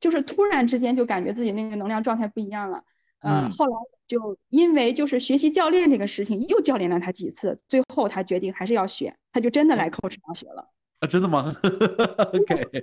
[0.00, 2.82] 就是突然之间就感觉自己那个能量状态不一样了。
[3.20, 3.72] 嗯，后来
[4.08, 10.70] 就因为就是学习教练这个事情，又教练了他几次，最后他决定还是要学，他就真的来 coach 上学了。
[11.02, 11.52] 啊，真的吗？
[12.32, 12.82] OK。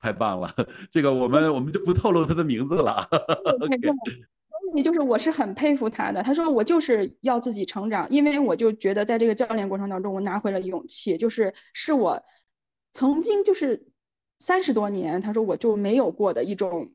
[0.00, 0.54] 太棒了，
[0.90, 3.06] 这个我们我们就不透露他的名字了。
[4.70, 6.22] 所以就是我是很佩服他的。
[6.22, 12.22] 他说我就是要自己成长，因为我就觉得在这个教练过程当中，我拿回了勇气，就是是我
[12.92, 13.86] 曾经就是
[14.38, 16.92] 三十多年，他说我就没有过的一种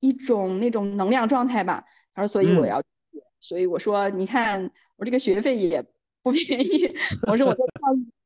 [0.00, 1.84] 一种那种能量状态吧。
[2.14, 2.82] 他说所以我要，
[3.40, 5.84] 所以我说你看我这个学费也
[6.22, 6.94] 不便宜。
[7.26, 7.64] 我说我在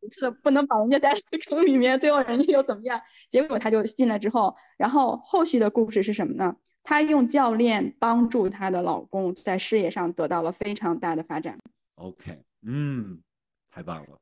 [0.08, 0.30] 教育。
[0.30, 3.00] 次不能把人家带到坑里面，最后人家又怎么样？
[3.30, 6.56] 结果他就进来之后，然后后续的故事是什么呢？
[6.82, 11.58] 她用教练帮助她的老公在事业上得到了非常大的发展。
[11.96, 13.18] OK，嗯，
[13.70, 14.18] 太棒了，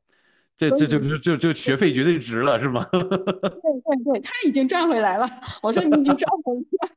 [0.56, 2.84] 这这这这这这学费绝对值了，是吗？
[2.90, 5.28] 对对对，他已经赚回来了。
[5.62, 6.94] 我说你已经赚回来了。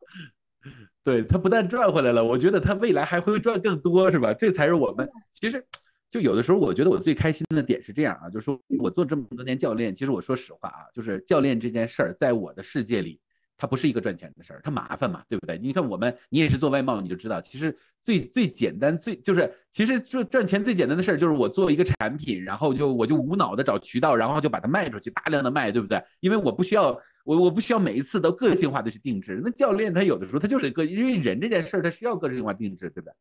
[1.03, 4.33] 对他不但赚回来了，我觉得他未来还会赚更多，是吧？
[4.33, 5.65] 这才是我们其实。
[6.09, 13.19] 就有的时候，我觉得我最开心的点是这样啊，就是说我做这么多年教练，其实我说实话啊，就是教练这件事儿，在我的世界里，
[13.57, 15.57] 它不是一个赚钱的事儿，它麻烦嘛，对不对？
[15.59, 26.01] 你看我们，你也是做外贸，你就知道，其实最最简单、最就是其实赚赚钱最简单的事儿，就是我做一个产品，然后就我就无脑的找渠道，然后就把它卖出去，大量的卖，对不对？
[26.21, 29.39] 因为我不需要我我不需要每一次都个性化的去定制。
[29.43, 33.13] 那教练他有的时候他就是个，因为人这件事儿他需要个性化定制，对不对？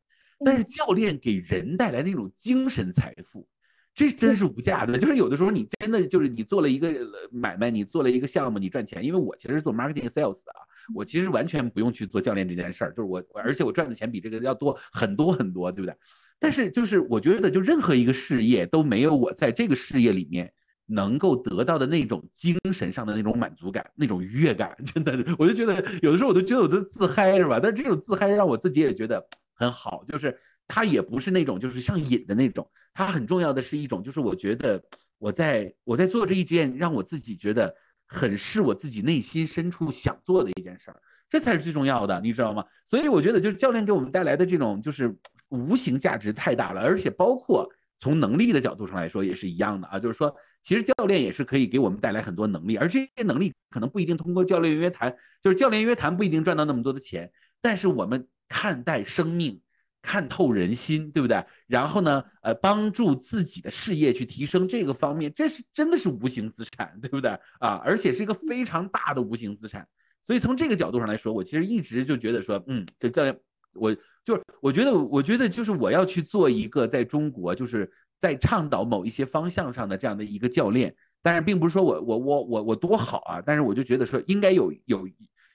[0.43, 3.47] 但是教练给人带来那种精神财富。
[3.95, 6.93] 这真是无价的，就是有的时候你真的就是你做了一个
[7.31, 9.03] 买卖，你做了一个项目，你赚钱。
[9.03, 10.61] 因为我其实是做 marketing sales 的啊，
[10.95, 15.93] 我其实完全不用去做教练这件事儿，就是我，而且我赚的钱比这个要多很多很多，对不对？
[16.39, 20.49] 但是就是我觉得，就任何一个事业都没有我在这个事业里面
[20.85, 27.59] 能够得到的那种精神上的那种满足感、那种愉悦感，真的是，我就觉得有的时候我都觉得我都自嗨是吧？
[27.61, 29.27] 但是这种自嗨让我自己也觉得
[29.59, 32.67] 很好，就是它也不是那种就是上瘾的那种。
[32.93, 34.81] 它很重要的是一种，就是我觉得
[35.17, 37.75] 我在我在做这一件让我自己觉得
[38.07, 42.63] 很是我自己内心深处想做的一件事儿，这才是最重要的，你知道吗？
[42.85, 45.13] 所以我觉得就是教练给我们带来的这种就是
[45.49, 57.31] 无形价值太大了，而且包括从能力的角度上来说也是一样的啊，就是说其实教练也是可以给我们带来很多能力，而这些能力可能不一定通过教练约谈，就是教练约谈不一定赚到那么多的钱，
[57.61, 59.61] 但是我们看待生命。
[60.01, 61.45] 看透人心，对不对？
[61.67, 67.81] 然后呢，呃，帮助自己的事业去提升这个方面，这是真的是无形资产，对不对啊？
[67.83, 69.85] 而且是一个非常大的无形资产。
[70.21, 73.37] 所以从这个角度上来说，我其实一直就觉得说，嗯，这教练，
[73.73, 73.93] 我
[74.23, 77.91] 就是我觉得，我觉得就是我要去做一个在中国就是
[78.21, 80.95] 在倡导某一些方向上的这样的一个教练。
[81.21, 85.05] 但是并不是说我我我我我多好啊，但是我就觉得说应该有有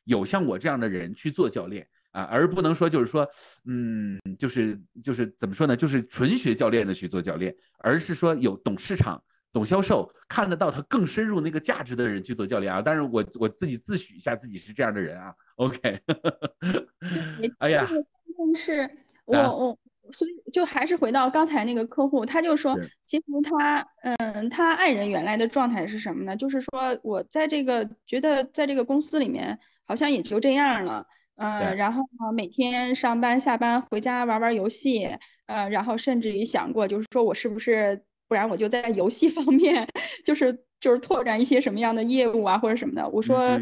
[0.04, 1.88] 有像我这样的人去做教练。
[2.14, 3.28] 啊，而不能说就是说，
[3.66, 5.76] 嗯，就是就是怎么说呢？
[5.76, 9.20] 就是纯学教练的去做教练，而是说有懂市场、
[9.52, 12.80] 懂销售、看得到他更深入那个价值的人去做教练啊。
[12.80, 15.34] 但是我我自己自诩一下自己是这样的人啊。
[15.56, 16.00] OK，
[17.58, 17.84] 哎呀，
[18.38, 18.88] 但是
[19.24, 19.78] 我我
[20.12, 26.36] 所以就还是回到刚才那个客户，他就说，其实他嗯，他爱人原来的状态是什么呢？
[26.36, 31.08] 就是说我在这个觉得在这个公司里面好像也就这样了。
[31.36, 39.88] 嗯，然后呢，每天上班下班回家玩玩游戏，呃，然后甚至于想过，就是说我是不是，不然我就在游戏 方面，
[40.24, 43.08] 就是就是拓展一些什么样的业务啊，或者什么的。
[43.08, 43.60] 我说，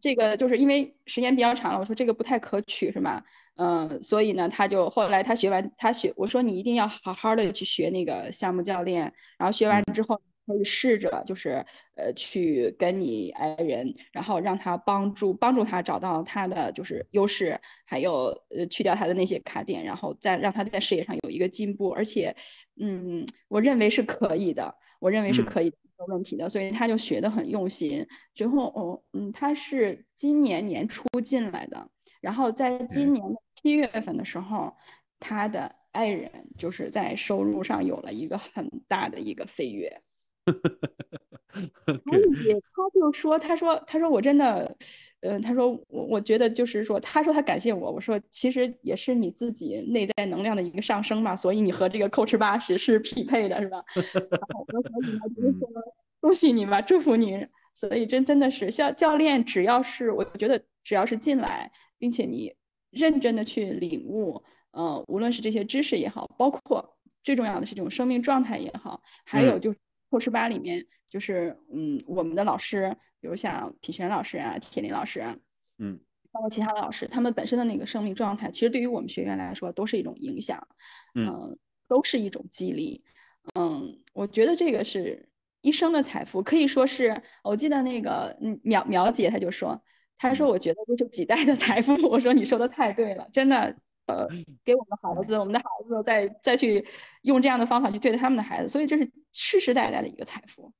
[0.00, 3.22] 这个就是因为时间比较长了，我说这个不太可取，是吗？
[3.56, 10.20] 嗯，所以呢，他就后来他学完，他学，我说你一定要好好的去学那个项目教练，然后学完之后。
[10.46, 11.64] 可以试着就是
[11.94, 21.90] 呃去跟你爱人，然后让他帮助帮助他找到他的就是优势，还有呃去掉他的那些卡点，然后再让他在事业上有一个进步。
[21.90, 22.34] 而且，
[22.76, 26.48] 嗯，我认为是可以的，我认为是可以没有问题的。
[26.48, 28.08] 所以他就学得很用心。
[28.34, 31.88] 最后，哦，嗯，他是今年年初进来的，
[32.20, 33.24] 然后在今年
[33.54, 34.74] 七月份的时候，
[35.20, 40.02] 他的爱人就是在收入上有了一个很大的一个飞跃。
[41.84, 44.76] 所以他就说：“他说，他说我真的，
[45.20, 47.92] 嗯，他说我我觉得就是说，他说他感谢我。
[47.92, 53.84] 我说其实也是你自己内在能量的一个上升嘛，所以你和这个 Coach 八十是匹配的，是吧？
[53.94, 55.68] 然后我所以呢，就是说
[56.20, 57.46] 恭喜你吧，祝福你。
[57.74, 62.54] 所以真真的是像教练，只要是我觉得只要是进来，并且你
[62.90, 69.74] 认真的去领悟，嗯，无论是这些知识也好，包括最重要的是这种生命状态也好，还有就。”
[70.12, 75.36] 后十八里面就是嗯，我们的老师，比如像品璇老师啊、铁林老师啊，
[75.78, 75.98] 嗯，
[76.30, 80.68] 包括其他的老师，他们本身的那个生命状态，其实对于我们学员来说都是一种影响，
[81.14, 81.58] 嗯，
[81.88, 83.02] 都是一种激励，
[83.54, 85.30] 嗯，我觉得这个是
[85.62, 89.82] 一生的财富，可以说是，我记得那个嗯苗苗姐她就说，
[90.18, 93.76] 她说我觉得这是几代的财富， 我说你说的太对了，真的。
[94.06, 94.28] 呃，
[94.64, 96.86] 给我们孩子，我们的孩子再再去
[97.22, 100.72] 用这样的方法去对待他们的孩子，所以这是世世代代的一个财富。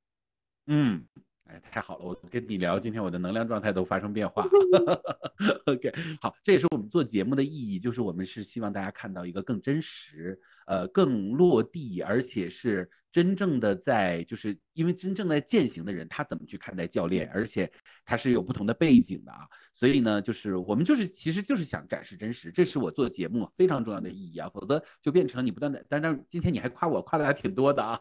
[0.66, 1.04] 嗯，
[1.44, 4.46] 哎，太好了，我跟你聊，今天我的能量状态都发生变化。
[5.66, 12.90] OK，好，这也是我们做节目的意义，就是我们是希望大家看到一个更真实、呃，更落地，而且是。
[13.12, 17.70] 真正的在，就是因为真正在践行的人，他怎么去看待教练，而且
[18.06, 28.00] 他是有不同的背景的啊，所以呢，就是我们就是其实就是想展示真实，这是我做节目非常重要的意义啊，否则就变成你不断的，但是今天你还夸我，夸的还挺多的啊。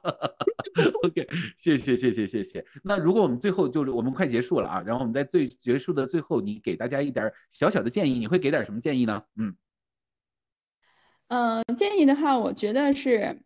[1.03, 1.27] OK，
[1.57, 2.65] 谢谢谢谢谢谢。
[2.81, 9.21] 那如果我们最后就是我们快结束了啊，然后我们在最结束的最后，你给大家一点小小的建议，你会给点什么建议呢？
[9.35, 9.53] 嗯
[11.27, 13.41] 嗯，建议的话，我觉得是。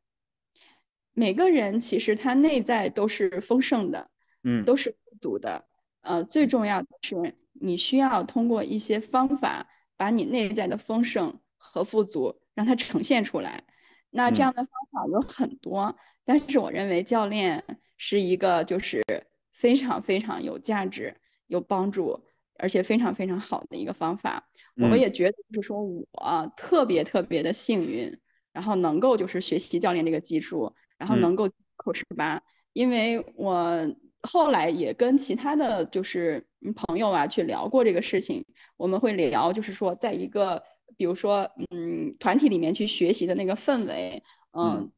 [1.16, 4.12] 每个人其实他内在都是丰盛的，
[4.44, 5.66] 嗯，都是富足的，
[6.02, 9.68] 呃，最重要的是你需要通过一些方法，
[9.98, 13.64] 把你内在的丰盛和富足让它呈现出来。
[14.10, 17.64] 那这样的方法有很多，但是我认为教练
[17.98, 19.04] 是一个就是
[19.52, 21.16] 非常非常有价值、
[21.48, 22.26] 有帮助，
[22.58, 24.50] 而且非常非常好的一个方法。
[24.76, 28.20] 我也觉得就是说我特别特别的幸运，
[28.52, 32.44] 然后能够就是学习教练这个技术，然后能够口吃吧，
[32.74, 38.46] 因为我后来也跟其他的就是朋友啊去聊过这个事情，
[38.78, 40.64] 我们会聊就是说在一个。
[40.98, 44.24] 比如说，嗯，团体里面去学习的那个氛围，
[44.54, 44.92] 嗯，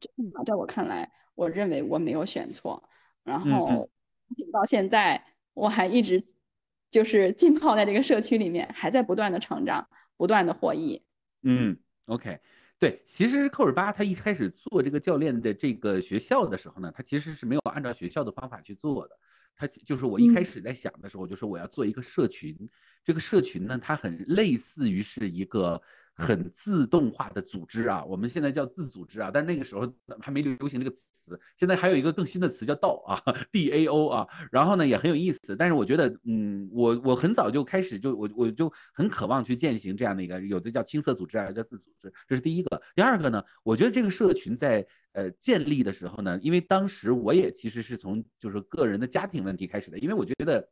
[0.44, 2.88] 在我看来，我认为我没有选错。
[3.24, 3.90] 然后
[4.52, 6.24] 到现在，我还一直
[6.90, 11.02] 就是浸泡在这个社区里面，还在不断的成长，不断的获益。
[11.42, 12.38] 嗯，OK，
[12.78, 19.18] 对，其实科尔巴他一开始做这个教练的这个学校的时候呢，他其实是没有按照学校的方法去做的。
[19.56, 22.56] 他就是我一开始在想的时候，就说我要做一个社群。
[23.04, 25.82] 这个社群呢，它很类似于是一个
[26.18, 28.04] 很自动化的组织啊。
[28.04, 29.90] 我们现在叫自组织啊，但是那个时候
[30.20, 31.38] 还没流行这个词。
[31.56, 33.16] 现在还有一个更新的词叫道啊
[33.52, 34.26] ，DAO 啊。
[34.50, 35.56] 然后呢也很有意思。
[35.56, 42.12] 但是我觉得，嗯，我我很早就开始就我我就很渴望去践行这样的一个，有的叫青色组织啊，叫自组织。
[42.26, 42.82] 这是第一个。
[42.96, 50.68] 第二个呢，我觉得这个社群在呃建立的时候呢，因为当时我也其实是从就是个人的家庭问题开始的，因为我觉得。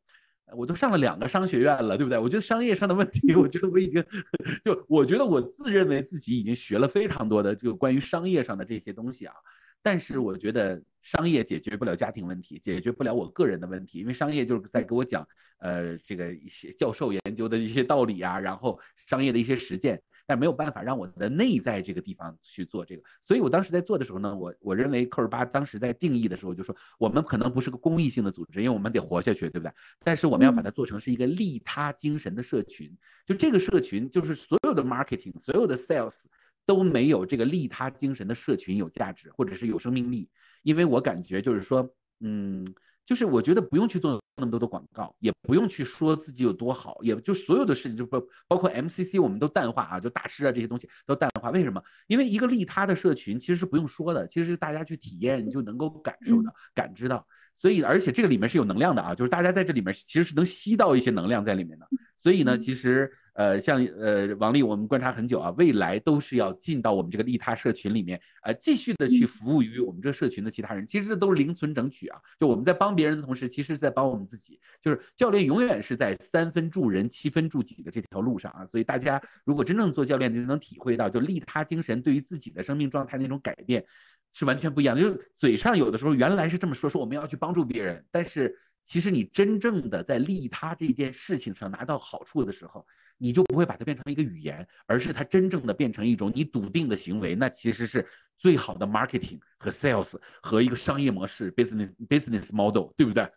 [0.54, 2.18] 我都上了两个商学院了，对不对？
[2.18, 4.04] 我觉得商业上的问题，我觉得我已经，
[4.62, 9.34] 就我觉得我自认为自己已经学了非常多的这个关于商业上的这些东西啊。
[9.82, 15.26] 但是我觉得商业解决不了家庭问题，解决不了我个人的问题，因为商业就是在给我讲，
[15.58, 20.02] 呃，这个一些教授研究的一些道理啊，然后商业的一些实践。
[20.26, 29.72] 但没有办法让我的内在这个地方去做这个，所以我当时在做的时候呢，我我认为科尔巴当时在定义的时候就说，我们可能不是个公益性的组织，因为我们得活下去，对不对？
[30.02, 32.90] 但是我们要把它做成是一个利他精神的社群，
[33.24, 36.24] 就这个社群就是所有的 marketing，所有的 sales
[36.64, 40.28] 都没有这个利他精神的社群有价值或者是有生命力，
[40.62, 41.88] 因为我感觉就是说，
[42.20, 42.66] 嗯。
[43.06, 51.50] 就是我觉得不用去做那么多的广告，也不用去说自己有多好，也就所有的事情就包包括 MCC，我们都淡化啊，就大师啊这些东西都淡化。
[51.50, 51.82] 为什么？
[52.06, 57.26] 因为一个利他的社群其实是不用说的，其实是大家去体验你就能够感受到、感知到。
[57.54, 61.88] 所以，而且这个里面是有能量的啊，就是大家在这里面其实是能吸到一些能量在里面的。
[62.14, 70.86] 所以呢，其实呃，像呃王丽，我们观察很久啊，未来都是要进到我们这个利他社群里面，呃，继续的去服务于我们这个社群的其他人。
[70.86, 74.60] 其实这都是零存整取啊，就我们在帮别人的同时，其实是在帮我们自己。
[74.82, 78.66] 就是教练永远是在三分助人、七分助己的这条路上啊。
[78.66, 83.84] 所以大家如果真正做教练，就能体会到，就利他精神对于自己的生命状态那种改变。
[84.32, 88.54] 是完全不一样的，就是嘴上有的时候原来是这么说，说我们要去帮助别人，但是
[88.86, 92.86] 其实你真正的在利他这件事情上拿到好处的时候，
[93.18, 98.06] 你就不会把它变成一个语言，而是它真正的变成一种你笃定的行为，那其实是
[98.38, 103.28] 最好的 marketing 和 sales 和一个商业模式 business business model，对不对？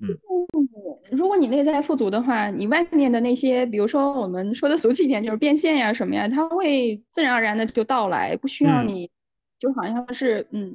[0.00, 0.18] 嗯，
[1.12, 9.10] 如果你内在富足的话，你外面的那些，比如说我们说的俗气一点，就是变现呀什么呀，它会自然而然的就到来，不需要你。
[9.58, 10.72] 就好像是，嗯，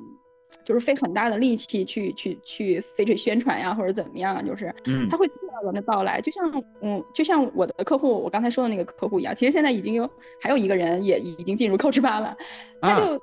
[0.63, 10.09] 就是费很大的力气去去去飞去宣传呀，或者怎么样，就是，嗯，他会自然的到来，就像，嗯，就像我的客户，我刚才说的那个客户一样，其实现在已经有
[10.39, 12.37] 还有一个人也已经进入 Coach 八了，
[12.81, 13.21] 他就，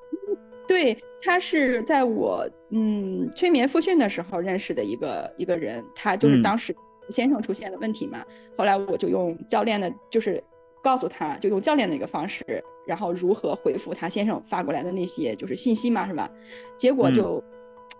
[0.67, 6.75] 对，他是在我，嗯，催眠复训的时候认识的一个一个人，他就是当时
[7.09, 8.25] 先生出现的问题嘛，
[8.57, 10.43] 后来我就用教练的，就是。
[10.83, 16.31] 告诉他就用教练的一个方式，然后如何回复他先生发过来的那些就是信息嘛，是吧？
[16.77, 17.43] 结果就，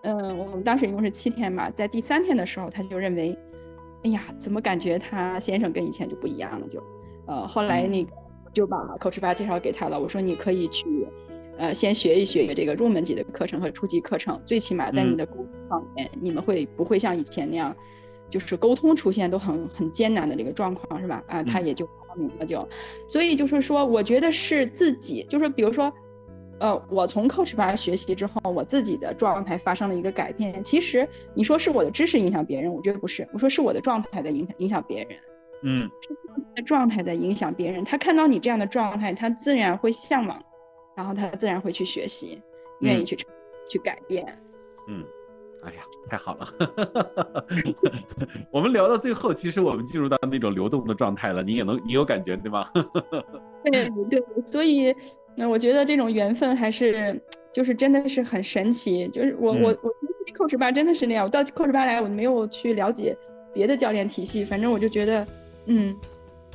[0.01, 3.37] 嗯，我们当时一共是七天嘛，在第三天的时候，他就认为，
[4.03, 6.67] 哎呀，怎么感觉他先生跟以前就不一样了？
[6.67, 6.83] 就，
[7.27, 8.11] 呃，后来那个
[8.51, 9.99] 就把 Coach 八介绍给他了。
[9.99, 11.07] 我说你可以去，
[11.57, 17.75] 呃，先学一学这个入门级的课程和初级课程，最起码在你的沟通方面，你们会不会像以前那样，
[18.29, 21.23] 就是沟通出现都很很艰难的这个状况，是吧？
[21.27, 21.87] 啊，他也就。
[22.15, 22.67] 明了就，
[23.07, 25.93] 所以就是说，我觉得是自己，就是比如说，
[26.59, 30.63] 呃，我从 Coach 班学习之后，我自己的状态发生了一个改变。
[30.63, 35.17] 其实你说是我的知识影响别人，我觉得不是，我说是我的状态在影响影响别人。
[35.63, 35.89] 嗯，
[36.55, 40.43] 是状态在影响别人，他看到你这样的状态，他自然会向往，
[40.95, 42.41] 然后他自然会去学习，
[42.79, 43.15] 愿意去
[43.69, 44.25] 去改变。
[44.87, 45.05] 嗯。
[45.63, 46.47] 哎呀，太好了！
[48.51, 51.43] 我们聊到最后，其实我们进入到那种流动的状态了。
[51.43, 52.67] 你也能，你有感觉对吗？
[53.63, 54.95] 对对，所以
[55.37, 57.21] 那我觉得这种缘分还是
[57.53, 59.07] 就是真的是很神奇。
[59.09, 59.93] 就是我我我
[60.33, 63.15] coach 吧真的是那样，我到 coach 吧来，我没有去了解
[63.53, 65.27] 别的教练体系，反正我就觉得，
[65.67, 65.95] 嗯，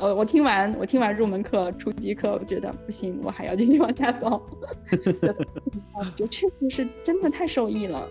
[0.01, 4.43] 呃，我听完我听完入门课、初级课，我觉得不行，我还要继续往下走，
[6.17, 8.09] 就确实是真的太受益了。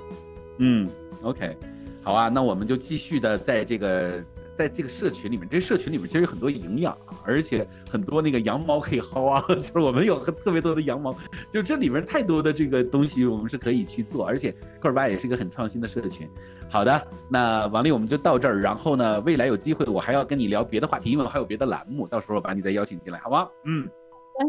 [0.57, 0.89] 嗯
[1.21, 1.55] ，OK，
[2.03, 4.23] 好啊，那我们就继续的在这个。
[4.55, 11.13] 在这个社群里面，这社群里面其实有很多营养啊，而且 很多那个羊毛可以薅啊，就是我们有特别多的羊毛，
[11.51, 16.25] 就这里面太多的这个东西我们是可以去做，而且科尔巴也是一个很创新的社群。
[16.69, 23.49] 好的，那王丽我们就到这儿，然后呢，未来有机会我还要跟你聊别的话题，因为我还有别的栏目，到时候把你再邀请进来，好吗？
[23.65, 23.85] 嗯，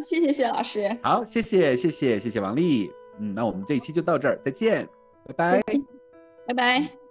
[0.00, 0.96] 谢谢薛老师。
[1.02, 2.92] 好，谢谢谢谢谢谢王丽。
[3.18, 4.88] 嗯，那我们这一期就到这儿，再见，
[5.36, 5.62] 拜拜，
[6.46, 7.05] 拜拜。